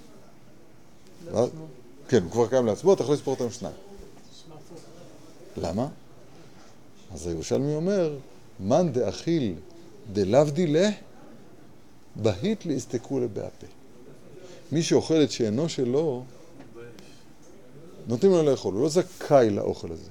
לעצמו. 1.26 1.66
כן, 2.08 2.22
הוא 2.22 2.30
כבר 2.30 2.48
קיים 2.48 2.66
לעצמו, 2.66 2.92
אתה 2.92 3.02
יכול 3.02 3.14
לספור 3.14 3.34
אותם 3.34 3.50
שניים. 3.50 3.74
למה? 5.56 5.88
אז 7.14 7.26
הירושלמי 7.26 7.74
אומר, 7.74 8.16
מאן 8.60 8.92
דאכיל 8.92 9.54
דלבדילה, 10.12 10.90
בהית 12.16 12.66
להסתכולה 12.66 13.28
בהפה. 13.28 13.66
מי 14.72 14.82
שאוכל 14.82 15.22
את 15.22 15.30
שאינו 15.30 15.68
שלו, 15.68 16.24
נותנים 18.06 18.32
לו 18.32 18.42
לאכול, 18.42 18.74
הוא 18.74 18.82
לא 18.82 18.88
זכאי 18.88 19.50
לאוכל 19.50 19.92
הזה. 19.92 20.10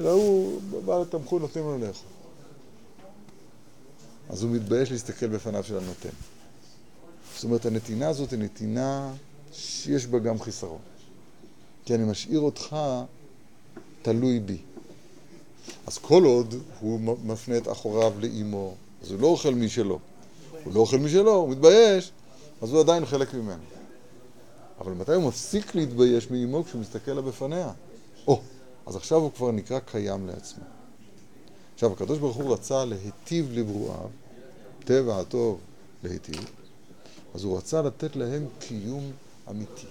אלא 0.00 0.10
הוא 0.10 0.60
בא 0.84 0.98
לתמכו, 0.98 1.38
נותנים 1.38 1.64
לו 1.64 1.78
לאכול. 1.78 2.08
אז 4.28 4.42
הוא 4.42 4.50
מתבייש 4.50 4.90
להסתכל 4.92 5.26
בפניו 5.26 5.64
של 5.64 5.76
הנותן. 5.76 6.08
זאת 7.34 7.44
אומרת, 7.44 7.66
הנתינה 7.66 8.08
הזאת 8.08 8.30
היא 8.30 8.38
נתינה 8.38 9.12
שיש 9.52 10.06
בה 10.06 10.18
גם 10.18 10.40
חיסרון. 10.40 10.78
כי 11.84 11.94
אני 11.94 12.04
משאיר 12.04 12.40
אותך 12.40 12.76
תלוי 14.02 14.40
בי. 14.40 14.58
אז 15.86 15.98
כל 15.98 16.24
עוד 16.24 16.54
הוא 16.80 17.00
מפנה 17.24 17.56
את 17.56 17.68
אחוריו 17.68 18.12
לאימו, 18.20 18.74
אז 19.02 19.10
הוא 19.10 19.20
לא 19.20 19.26
אוכל 19.26 19.54
משלו. 19.54 19.98
הוא 20.64 20.74
לא 20.74 20.80
אוכל 20.80 20.98
משלו, 20.98 21.34
הוא 21.34 21.48
מתבייש, 21.48 22.12
אז 22.62 22.72
הוא 22.72 22.80
עדיין 22.80 23.06
חלק 23.06 23.34
ממנו. 23.34 23.62
אבל 24.80 24.92
מתי 24.92 25.12
הוא 25.12 25.28
מפסיק 25.28 25.74
להתבייש 25.74 26.30
מאימו 26.30 26.64
כשהוא 26.64 26.80
מסתכל 26.80 27.12
לה 27.12 27.22
בפניה? 27.22 27.72
או, 28.26 28.40
אז 28.86 28.96
עכשיו 28.96 29.18
הוא 29.18 29.32
כבר 29.32 29.50
נקרא 29.50 29.78
קיים 29.78 30.26
לעצמו. 30.26 30.64
עכשיו, 31.74 31.92
הקדוש 31.92 32.18
ברוך 32.18 32.36
הוא 32.36 32.52
רצה 32.52 32.84
להיטיב 32.84 33.52
לברואיו, 33.52 34.08
טבע 34.84 35.20
הטוב 35.20 35.60
להיטיב, 36.04 36.50
אז 37.34 37.44
הוא 37.44 37.58
רצה 37.58 37.82
לתת 37.82 38.16
להם 38.16 38.46
קיום 38.58 39.12
אמיתי. 39.50 39.86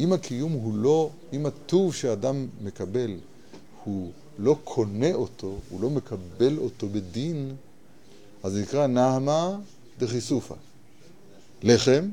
אם 0.00 0.12
הקיום 0.12 0.52
הוא 0.52 0.74
לא, 0.74 1.10
אם 1.32 1.46
הטוב 1.46 1.94
שאדם 1.94 2.46
מקבל 2.62 3.16
הוא 3.84 4.10
לא 4.38 4.56
קונה 4.64 5.14
אותו, 5.14 5.58
הוא 5.70 5.80
לא 5.80 5.90
מקבל 5.90 6.58
אותו 6.58 6.88
בדין, 6.88 7.56
אז 8.42 8.52
זה 8.52 8.62
נקרא 8.62 8.86
נהמה 8.86 9.56
דחיסופה. 9.98 10.54
לחם, 11.62 12.08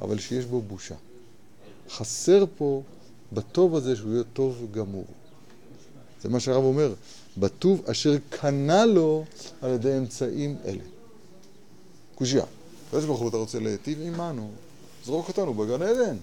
אבל 0.00 0.18
שיש 0.18 0.44
בו 0.44 0.60
בושה. 0.60 0.94
חסר 1.90 2.44
פה 2.56 2.82
בטוב 3.32 3.74
הזה 3.74 3.96
שהוא 3.96 4.12
יהיה 4.12 4.24
טוב 4.32 4.66
גמור. 4.70 5.04
זה 6.22 6.28
מה 6.28 6.40
שהרב 6.40 6.64
אומר, 6.64 6.94
בטוב 7.38 7.82
אשר 7.90 8.16
קנה 8.30 8.86
לו 8.86 9.24
על 9.62 9.70
ידי 9.70 9.98
אמצעים 9.98 10.56
אלה. 10.64 10.82
קושייה. 12.14 12.44
הקדוש 12.88 13.04
ברוך 13.04 13.20
הוא, 13.20 13.28
אתה 13.28 13.36
רוצה 13.36 13.58
להיטיב 13.58 14.00
עמנו, 14.00 14.50
זרוק 15.04 15.28
אותנו 15.28 15.54
בגן 15.54 15.82
עדן. 15.82 16.16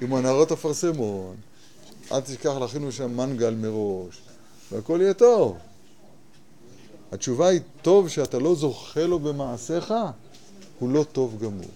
עם 0.00 0.14
הנערות 0.14 0.52
אפרסמון, 0.52 1.36
אל 2.12 2.20
תשכח 2.20 2.52
להכינו 2.60 2.92
שם 2.92 3.16
מנגל 3.16 3.54
מראש, 3.54 4.22
והכל 4.72 4.98
יהיה 5.02 5.14
טוב. 5.14 5.56
התשובה 7.12 7.48
היא, 7.48 7.60
טוב 7.82 8.08
שאתה 8.08 8.38
לא 8.38 8.54
זוכה 8.54 9.06
לו 9.06 9.18
במעשיך, 9.18 9.94
הוא 10.78 10.90
לא 10.90 11.04
טוב 11.12 11.38
גמור. 11.42 11.70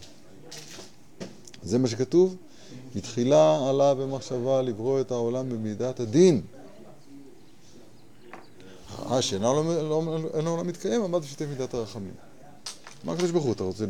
זה 1.66 1.78
מה 1.78 1.88
שכתוב, 1.88 2.36
בתחילה 2.96 3.68
עלה 3.68 3.94
במחשבה 3.94 4.62
לברוא 4.62 5.00
את 5.00 5.10
העולם 5.10 5.48
במידת 5.48 6.00
הדין. 6.00 6.42
ראה 8.98 9.22
שאינו 9.22 9.54
לא, 9.64 10.00
אינו 10.34 10.50
העולם 10.50 10.66
מתקיים, 10.66 11.02
עמד 11.02 11.22
בשתי 11.22 11.46
מידת 11.46 11.74
הרחמים. 11.74 12.14
מה 13.04 13.12
הקדוש 13.12 13.30
ברוך 13.30 13.44
הוא, 13.44 13.52
אתה 13.52 13.64
רוצה... 13.64 13.84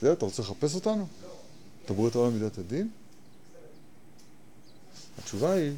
זה, 0.00 0.12
אתה 0.12 0.24
רוצה 0.24 0.42
לחפש 0.42 0.74
אותנו? 0.74 1.06
אתה 1.84 1.92
בורא 1.92 2.08
את 2.08 2.14
העולם 2.14 2.32
מידת 2.32 2.58
הדין? 2.58 2.88
התשובה 5.18 5.52
היא, 5.52 5.72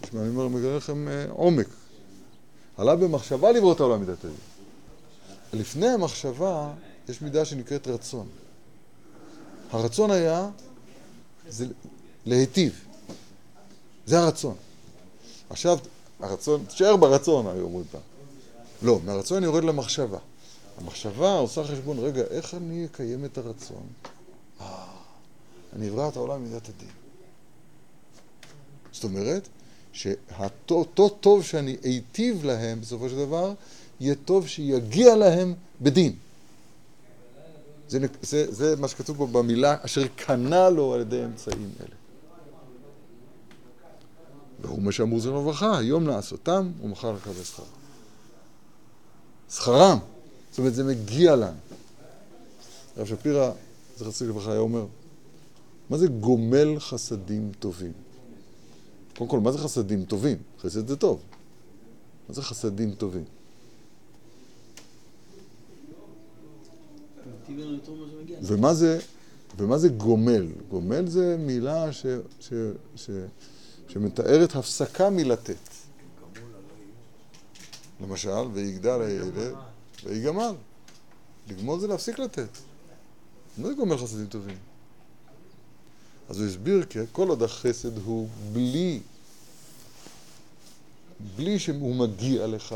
תשמע, 0.00 0.20
אני 0.20 0.30
מגלה 0.30 0.76
לכם 0.76 1.08
אה, 1.08 1.26
עומק. 1.30 1.68
עלה 2.76 2.96
במחשבה 2.96 3.52
לברוא 3.52 3.72
את 3.72 3.80
העולם 3.80 4.00
מידת 4.00 4.24
הדין. 4.24 4.36
לפני 5.52 5.88
המחשבה 5.88 6.72
יש 7.08 7.22
מידה 7.22 7.44
שנקראת 7.44 7.88
רצון. 7.88 8.26
הרצון 9.70 10.10
היה 10.10 10.48
זה 11.48 11.66
להיטיב. 12.26 12.84
זה 14.06 14.18
הרצון. 14.18 14.54
עכשיו, 15.50 15.78
הרצון, 16.20 16.64
תשאר 16.68 16.96
ברצון, 16.96 17.46
היו 17.46 17.64
אומרים 17.64 17.84
פעם. 17.90 18.00
לא, 18.82 19.00
מהרצון 19.04 19.36
אני 19.36 19.46
יורד 19.46 19.64
למחשבה. 19.64 20.18
המחשבה 20.78 21.32
עושה 21.32 21.64
חשבון, 21.64 21.98
רגע, 21.98 22.22
איך 22.22 22.54
אני 22.54 22.84
אקיים 22.84 23.24
את 23.24 23.38
הרצון? 23.38 23.86
אה, 24.60 24.84
אני 25.76 25.88
אברא 25.88 26.08
את 26.08 26.16
העולם 26.16 26.44
מידת 26.44 26.68
הדין. 26.68 26.88
זאת 28.92 29.04
אומרת, 29.04 29.48
שאותו 29.92 31.08
טוב 31.08 31.42
שאני 31.42 31.76
אייטיב 31.84 32.44
להם 32.44 32.80
בסופו 32.80 33.08
של 33.08 33.16
דבר, 33.16 33.52
יהיה 34.00 34.14
טוב 34.24 34.48
שיגיע 34.48 35.16
להם 35.16 35.54
בדין. 35.80 36.12
זה, 37.88 37.98
זה, 38.22 38.52
זה 38.52 38.76
מה 38.76 38.88
שכתוב 38.88 39.16
פה 39.16 39.26
במילה, 39.26 39.76
אשר 39.82 40.06
קנה 40.16 40.70
לו 40.70 40.94
על 40.94 41.00
ידי 41.00 41.24
אמצעים 41.24 41.70
אלה. 41.80 41.96
והוא 44.60 44.82
מה 44.82 44.92
שאמרו 44.92 45.20
זכר 45.20 45.38
לברכה, 45.38 45.78
היום 45.78 46.06
לעשותם 46.06 46.70
ומחר 46.82 47.12
לקבל 47.12 47.42
שכר. 47.44 47.62
שכרם. 49.50 49.98
זאת 50.50 50.58
אומרת, 50.58 50.74
זה 50.74 50.84
מגיע 50.84 51.36
לנו. 51.36 51.56
הרב 52.96 53.06
שפירא, 53.06 53.50
זכר 53.96 54.10
צדיק 54.10 54.30
לברכה, 54.30 54.50
היה 54.50 54.60
אומר, 54.60 54.86
מה 55.90 55.98
זה 55.98 56.06
גומל 56.06 56.80
חסדים 56.80 57.52
טובים? 57.58 57.92
קודם 59.16 59.30
כל, 59.30 59.40
מה 59.40 59.52
זה 59.52 59.58
חסדים 59.58 60.04
טובים? 60.04 60.38
חסד 60.60 60.88
זה 60.88 60.96
טוב. 60.96 61.20
מה 62.28 62.34
זה 62.34 62.42
חסדים 62.42 62.94
טובים? 62.94 63.24
תיתן 64.74 65.90
לנו 65.90 66.06
לתרום 66.22 66.54
מה 66.58 66.64
שמגיע. 66.64 67.35
ומה 68.42 68.74
זה, 68.74 68.98
ומה 69.56 69.78
זה 69.78 69.88
גומל? 69.88 70.46
גומל 70.70 71.06
זה 71.06 71.36
מילה 71.38 71.92
ש, 71.92 72.06
ש, 72.40 72.52
ש, 72.96 73.10
שמתארת 73.88 74.56
הפסקה 74.56 75.10
מלתת. 75.10 75.56
למשל, 78.00 78.46
ויגדל 78.52 79.00
הילד, 79.00 79.54
ויגמל. 80.04 80.54
לגמול 81.48 81.80
זה 81.80 81.86
להפסיק 81.86 82.18
לתת. 82.18 82.48
מה 83.58 83.68
זה 83.68 83.74
גומל 83.74 83.96
חסדים 83.96 84.26
טובים? 84.26 84.56
אז 86.28 86.40
הוא 86.40 86.46
הסביר 86.46 86.84
כי 86.84 86.98
כל 87.12 87.28
עוד 87.28 87.42
החסד 87.42 87.98
הוא 87.98 88.28
בלי, 88.52 89.00
בלי 91.36 91.58
שהוא 91.58 91.94
מגיע 91.94 92.46
לך, 92.46 92.74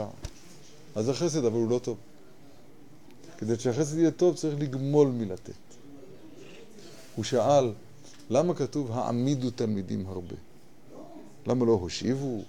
אז 0.94 1.08
החסד 1.08 1.44
אבל 1.44 1.56
הוא 1.56 1.70
לא 1.70 1.78
טוב. 1.78 1.96
כדי 3.40 3.58
שהחסד 3.58 3.98
יהיה 3.98 4.10
טוב 4.10 4.36
צריך 4.36 4.54
לגמול 4.58 5.08
מלתת. 5.08 5.52
הוא 7.16 7.24
שאל, 7.24 7.72
למה 8.30 8.54
כתוב 8.54 8.92
העמידו 8.92 9.50
תלמידים 9.50 10.06
הרבה? 10.06 10.36
למה 11.46 11.64
לא 11.64 11.72
הושיבו? 11.72 12.42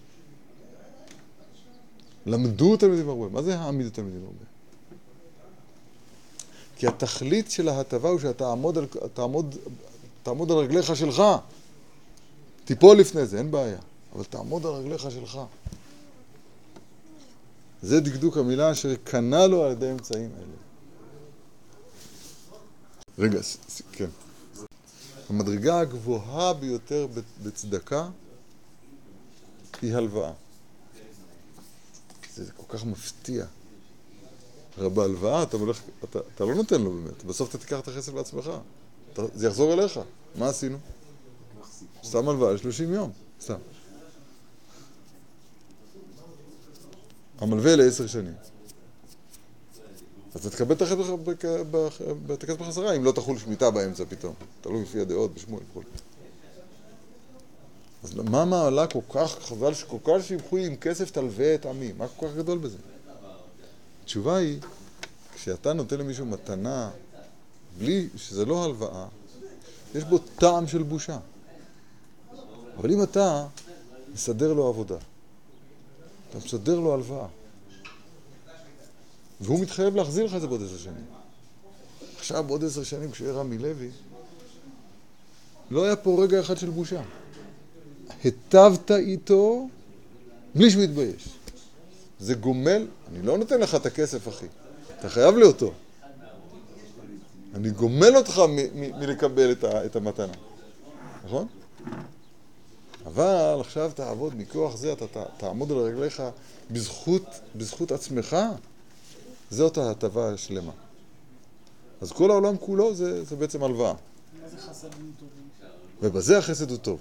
למדו 2.26 2.78
תלמידים 2.78 3.10
הרבה. 3.10 3.30
מה 3.30 3.42
זה 3.42 3.60
העמידו 3.60 3.90
תלמידים 3.90 4.24
הרבה? 4.24 4.46
כי 6.76 6.88
התכלית 6.88 7.52
של 7.52 7.70
ההטבה 7.70 8.10
הוא 8.10 8.20
שאתה 8.20 8.34
תעמוד 8.34 8.78
על, 8.78 8.86
תעמוד, 9.14 9.56
תעמוד 10.24 10.52
על 10.52 10.58
רגליך 10.58 10.96
שלך. 10.96 11.24
תיפול 12.66 12.98
לפני 12.98 13.26
זה, 13.26 13.38
אין 13.38 13.52
בעיה. 13.52 13.80
אבל 14.16 14.24
תעמוד 14.24 14.66
על 14.66 14.74
רגליך 14.74 15.12
שלך. 15.12 15.40
זה 17.82 18.00
דקדוק 18.00 18.38
המילה 18.38 18.72
אשר 18.72 18.96
קנה 19.04 19.48
לו 19.48 19.64
על 19.64 19.72
ידי 19.72 19.92
אמצעים 19.92 20.30
אלה. 20.38 20.71
רגע, 23.22 23.40
כן. 23.92 24.10
המדרגה 25.30 25.80
הגבוהה 25.80 26.54
ביותר 26.54 27.08
בצדקה 27.44 28.10
היא 29.82 29.96
הלוואה. 29.96 30.32
זה 32.36 32.52
כל 32.52 32.78
כך 32.78 32.86
מפתיע. 32.86 33.46
הרי 34.78 34.90
בהלוואה 34.90 35.44
אתה 35.44 35.58
הולך, 35.58 35.82
אתה, 36.04 36.20
אתה 36.36 36.46
לא 36.46 36.56
נותן 36.56 36.82
לו 36.82 36.92
באמת, 36.92 37.24
בסוף 37.24 37.50
אתה 37.50 37.58
תיקח 37.58 37.80
את 37.80 37.88
הכסף 37.88 38.14
לעצמך. 38.14 38.52
אתה, 39.14 39.22
זה 39.34 39.48
יחזור 39.48 39.74
אליך. 39.74 40.00
מה 40.36 40.48
עשינו? 40.48 40.78
סתם 42.04 42.30
הלוואה 42.30 42.54
ל-30 42.54 42.84
יום, 42.84 43.12
סתם. 43.42 43.58
המלווה 47.40 47.76
לעשר 47.76 48.08
שנים. 48.08 48.34
אתה 50.36 50.50
תקבל 50.50 50.76
את 50.76 50.82
הכסף 52.44 52.60
בחזרה, 52.60 52.96
אם 52.96 53.04
לא 53.04 53.12
תחול 53.12 53.38
שמיטה 53.38 53.72
באמצע 53.72 54.04
פתאום. 54.10 54.34
תלוי 54.62 54.82
לפי 54.82 55.00
הדעות 55.00 55.34
בשמואל 55.34 55.64
וכו'. 55.70 55.82
אז 58.04 58.16
מה 58.16 58.46
מעלה 58.46 58.88
כל 58.88 59.00
כך, 59.10 59.38
חז"ל 59.42 59.74
שכל 59.74 59.98
כך 60.04 60.26
שיבחו 60.26 60.58
עם 60.58 60.76
כסף 60.76 61.12
תלווה 61.12 61.56
את 61.56 61.66
עמי? 61.66 61.92
מה 61.98 62.08
כל 62.08 62.28
כך 62.28 62.36
גדול 62.36 62.58
בזה? 62.58 62.78
התשובה 64.04 64.38
היא, 64.38 64.60
כשאתה 65.36 65.74
נותן 65.74 65.98
למישהו 65.98 66.26
מתנה, 66.26 66.90
בלי, 67.78 68.10
שזה 68.16 68.46
לא 68.46 68.66
הלוואה, 68.66 69.06
יש 69.96 70.04
בו 70.04 70.18
טעם 70.18 70.68
של 70.68 70.84
בושה. 70.84 71.18
אבל 72.78 72.92
אם 72.92 73.04
אתה 73.04 73.48
מסדר 74.14 74.54
לו 74.54 74.68
עבודה, 74.68 74.98
אתה 76.30 76.38
מסדר 76.38 76.80
לו 76.80 76.94
הלוואה, 76.94 77.28
והוא 79.42 79.60
מתחייב 79.60 79.96
להחזיר 79.96 80.26
לך 80.26 80.36
את 80.36 80.42
זה 80.42 80.48
בעוד 80.48 80.64
עשר 80.64 80.78
שנים. 80.78 81.06
עכשיו, 82.20 82.44
בעוד 82.44 82.64
עשר 82.64 82.84
שנים, 82.84 83.12
כשיהיה 83.12 83.34
רמי 83.34 83.58
לוי, 83.58 83.90
לא 85.72 85.86
היה 85.86 85.96
פה 85.96 86.24
רגע 86.24 86.40
אחד 86.40 86.58
של 86.58 86.70
בושה. 86.70 87.02
היטבת 88.24 88.92
איתו 88.92 89.68
בלי 90.56 90.70
שהוא 90.70 90.84
יתבייש. 90.84 91.30
זה 92.20 92.34
גומל, 92.34 92.88
אני 93.12 93.22
לא 93.22 93.38
נותן 93.38 93.60
לך 93.60 93.76
את 93.76 93.86
הכסף, 93.86 94.28
אחי. 94.28 94.46
אתה 95.00 95.10
חייב 95.10 95.38
לי 95.38 95.44
אותו. 95.44 95.74
אני 97.56 97.70
גומל 97.70 98.16
אותך 98.16 98.42
מלקבל 98.76 99.52
את, 99.52 99.64
את 99.64 99.96
המתנה. 99.96 100.34
נכון? 101.26 101.48
אבל 103.06 103.58
עכשיו 103.60 103.92
תעבוד 103.96 104.34
מכוח 104.38 104.76
זה, 104.76 104.94
אתה 104.94 105.06
תעמוד 105.38 105.72
על 105.72 105.78
רגליך 105.78 106.24
בזכות, 106.72 107.26
בזכות 107.56 107.92
עצמך. 107.92 108.38
זאת 109.52 109.78
ההטבה 109.78 110.34
השלמה. 110.34 110.72
אז 112.02 112.12
כל 112.12 112.32
העולם 112.32 112.58
כולו 112.58 112.96
זה, 112.96 113.24
זה 113.24 113.36
בעצם 113.36 113.64
הלוואה. 113.64 113.94
ובזה 116.02 116.38
החסד 116.38 116.70
הוא 116.70 116.78
טוב. 116.78 117.00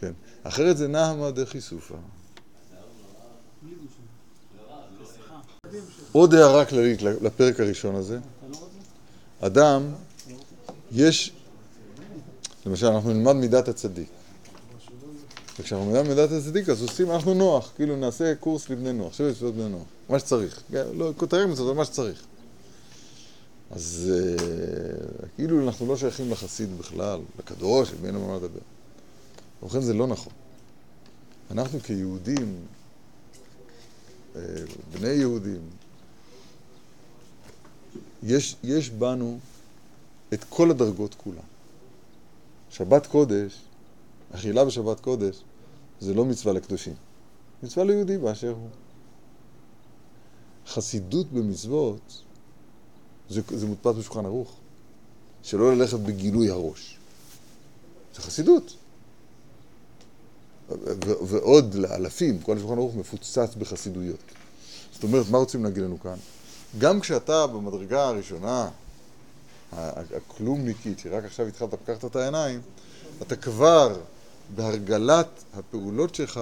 כן. 0.00 0.12
אחרת 0.42 0.76
זה 0.76 0.88
נהמה 0.88 1.30
דחי 1.30 1.60
סופה. 1.60 1.94
בלי 3.62 3.74
בושה. 3.74 5.12
סליחה. 5.12 5.40
עוד 6.12 6.34
הערה 6.34 6.64
כללית 6.64 7.02
לפרק 7.02 7.60
הראשון 7.60 7.94
הזה. 7.94 8.18
אדם, 9.40 9.82
יש, 10.92 11.32
למשל, 12.66 12.86
אנחנו 12.86 13.12
נלמד 13.12 13.32
מידת 13.32 13.68
הצדיק. 13.68 14.08
וכשאנחנו 15.58 15.92
נלמד 15.92 16.08
מידת 16.08 16.30
הצדיק, 16.32 16.68
אז 16.68 16.82
עושים, 16.82 17.10
אנחנו 17.10 17.34
נוח, 17.34 17.72
כאילו 17.76 17.96
נעשה 17.96 18.34
קורס 18.34 18.70
לבני 18.70 18.92
נוח, 18.92 19.12
שבע 19.12 19.30
מצוות 19.30 19.54
בני 19.54 19.68
נוח, 19.68 19.82
מה 20.08 20.18
שצריך. 20.18 20.62
כן, 20.72 20.86
לא, 20.94 21.12
כותרים 21.16 21.50
מצוות, 21.50 21.68
אבל 21.68 21.76
מה 21.76 21.84
שצריך. 21.84 22.24
אז 23.70 24.12
אה, 24.14 25.26
כאילו 25.36 25.66
אנחנו 25.66 25.86
לא 25.86 25.96
שייכים 25.96 26.30
לחסיד 26.30 26.78
בכלל, 26.78 27.20
לקדוש, 27.38 27.92
אין 28.04 28.14
לנו 28.14 28.28
מה 28.28 28.36
לדבר. 28.36 28.60
ובכן 29.62 29.80
זה 29.80 29.94
לא 29.94 30.06
נכון. 30.06 30.32
אנחנו 31.50 31.80
כיהודים, 31.80 32.56
אה, 34.36 34.40
בני 34.92 35.08
יהודים, 35.08 35.60
יש, 38.22 38.56
יש 38.64 38.90
בנו 38.90 39.38
את 40.34 40.44
כל 40.48 40.70
הדרגות 40.70 41.14
כולן. 41.14 41.38
שבת 42.70 43.06
קודש, 43.06 43.60
אכילה 44.34 44.64
בשבת 44.64 45.00
קודש, 45.00 45.42
זה 46.00 46.14
לא 46.14 46.24
מצווה 46.24 46.52
לקדושים. 46.54 46.94
מצווה 47.62 47.86
ליהודי 47.86 48.18
באשר 48.18 48.50
הוא. 48.50 48.68
חסידות 50.66 51.32
במצוות, 51.32 52.22
זה, 53.30 53.40
זה 53.48 53.66
מודפס 53.66 53.96
בשולחן 53.96 54.24
ערוך. 54.26 54.56
שלא 55.42 55.74
ללכת 55.76 55.98
בגילוי 55.98 56.50
הראש. 56.50 56.98
זה 58.14 58.22
חסידות. 58.22 58.76
ו- 60.68 61.24
ועוד 61.26 61.74
לאלפים, 61.74 62.38
כל 62.38 62.56
השולחן 62.56 62.78
ערוך 62.78 62.94
מפוצץ 62.94 63.54
בחסידויות. 63.58 64.20
זאת 64.92 65.02
אומרת, 65.02 65.28
מה 65.30 65.38
רוצים 65.38 65.64
להגיד 65.64 65.82
לנו 65.82 66.00
כאן? 66.00 66.16
גם 66.78 67.00
כשאתה 67.00 67.46
במדרגה 67.46 68.08
הראשונה, 68.08 68.70
הכלומניקית, 69.72 70.98
שרק 70.98 71.24
עכשיו 71.24 71.46
התחלת 71.46 71.72
לקחת 71.72 72.04
את 72.04 72.16
העיניים, 72.16 72.60
אתה 73.22 73.36
כבר, 73.36 73.96
בהרגלת 74.56 75.44
הפעולות 75.54 76.14
שלך, 76.14 76.40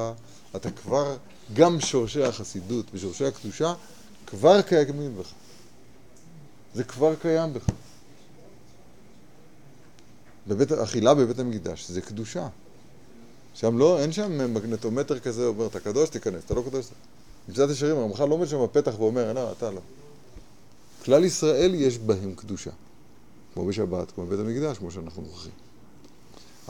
אתה 0.57 0.71
כבר, 0.71 1.17
גם 1.55 1.81
שורשי 1.81 2.25
החסידות 2.25 2.87
ושורשי 2.93 3.25
הקדושה, 3.25 3.75
כבר 4.27 4.63
קיימים 4.63 5.17
בך. 5.19 5.33
זה 6.75 6.85
כבר 6.85 7.15
קיים 7.15 7.53
בך. 7.55 7.67
בבית, 10.47 10.73
אכילה 10.73 11.15
בבית 11.15 11.39
המקדש 11.39 11.89
זה 11.89 12.01
קדושה. 12.01 12.49
שם 13.55 13.79
לא, 13.79 14.01
אין 14.01 14.13
שם 14.13 14.55
מגנטומטר 14.55 15.19
כזה, 15.19 15.47
אומר, 15.47 15.67
אתה 15.67 15.81
קדוש, 15.81 16.11
תיכנס, 16.11 16.45
אתה 16.45 16.55
לא 16.55 16.63
קדוש. 16.69 16.87
מצוות 17.49 17.71
ישרים, 17.71 17.97
הרמח"ל 17.97 18.25
לא 18.25 18.35
עומד 18.35 18.49
שם 18.49 18.65
בפתח 18.65 18.95
ואומר, 18.99 19.33
לא, 19.33 19.53
אתה 19.53 19.71
לא. 19.71 19.81
כלל 21.05 21.25
ישראל 21.25 21.75
יש 21.75 21.99
בהם 21.99 22.35
קדושה. 22.35 22.71
כמו 23.55 23.67
בשבת, 23.67 24.11
כמו 24.11 24.27
בבית 24.27 24.41
המקדש, 24.41 24.79
כמו 24.79 24.91
שאנחנו 24.91 25.25
זוכרים. 25.25 25.55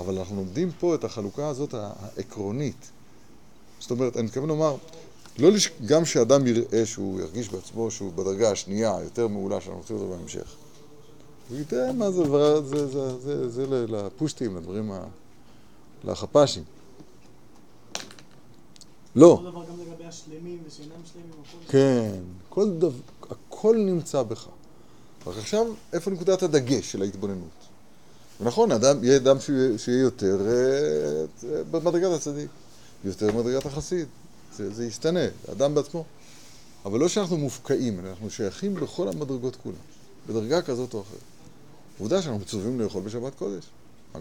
אבל 0.02 0.18
אנחנו 0.18 0.36
לומדים 0.36 0.70
פה 0.80 0.94
את 0.94 1.04
החלוקה 1.04 1.48
הזאת 1.48 1.74
העקרונית. 1.74 2.90
זאת 3.80 3.90
אומרת, 3.90 4.16
אני 4.16 4.26
מתכוון 4.26 4.48
לומר, 4.48 4.76
לא 5.38 5.52
לש... 5.52 5.70
גם 5.86 6.04
שאדם 6.04 6.46
יראה 6.46 6.86
שהוא 6.86 7.20
ירגיש 7.20 7.48
בעצמו 7.48 7.90
שהוא 7.90 8.12
בדרגה 8.12 8.50
השנייה, 8.50 8.98
יותר 9.02 9.28
מעולה, 9.28 9.60
שאנחנו 9.60 9.78
נוציא 9.78 9.94
אותו 9.94 10.08
בהמשך. 10.08 10.54
הוא 11.48 11.58
ידע 11.58 11.92
מה 11.92 12.10
זה, 12.10 12.24
זה, 12.24 12.60
זה, 12.60 12.86
זה, 12.86 13.18
זה, 13.18 13.48
זה 13.48 13.86
לפושטים, 13.88 14.56
לדברים, 14.56 14.92
ה... 14.92 15.04
לחפ"שים. 16.04 16.64
לא. 19.16 19.26
אותו 19.26 19.50
דבר 19.50 19.64
גם 19.64 19.80
לגבי 19.80 20.04
השלמים 20.04 20.58
ושאינם 20.66 20.92
שלמים, 21.12 21.30
הכל 21.30 21.72
כן, 21.72 22.20
כל 22.48 22.70
דבר, 22.70 22.98
הכל 23.30 23.76
נמצא 23.76 24.22
בך. 24.22 24.48
רק 25.26 25.36
עכשיו, 25.38 25.66
איפה 25.92 26.10
נקודת 26.10 26.42
הדגש 26.42 26.92
של 26.92 27.02
ההתבוננות? 27.02 27.61
ונכון, 28.42 28.72
אדם, 28.72 29.04
יהיה 29.04 29.16
אדם 29.16 29.36
שיהיה, 29.76 30.00
יותר 30.00 30.38
אה, 30.46 31.24
במדרגת 31.70 32.10
הצדיק, 32.16 32.50
יותר 33.04 33.30
במדרגת 33.30 33.66
החסיד. 33.66 34.06
זה, 34.56 34.74
זה 34.74 34.86
ישתנה, 34.86 35.26
אדם 35.52 35.74
בעצמו. 35.74 36.04
אבל 36.84 37.00
לא 37.00 37.08
שאנחנו 37.08 37.36
מופקעים, 37.36 38.00
אלא 38.00 38.08
אנחנו 38.08 38.30
שייכים 38.30 38.76
לכל 38.76 39.08
המדרגות 39.08 39.56
כולן, 39.56 39.76
בדרגה 40.28 40.62
כזאת 40.62 40.94
או 40.94 41.00
אחרת. 41.00 41.18
עובדה 41.98 42.22
שאנחנו 42.22 42.40
מצווים 42.40 42.80
לאכול 42.80 43.02
בשבת 43.02 43.34
קודש, 43.34 43.64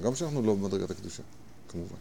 גם 0.04 0.16
שאנחנו 0.16 0.42
לא 0.42 0.56
במדרגת 0.56 0.92
הקדושה, 0.92 1.24
כמובן. 1.70 1.96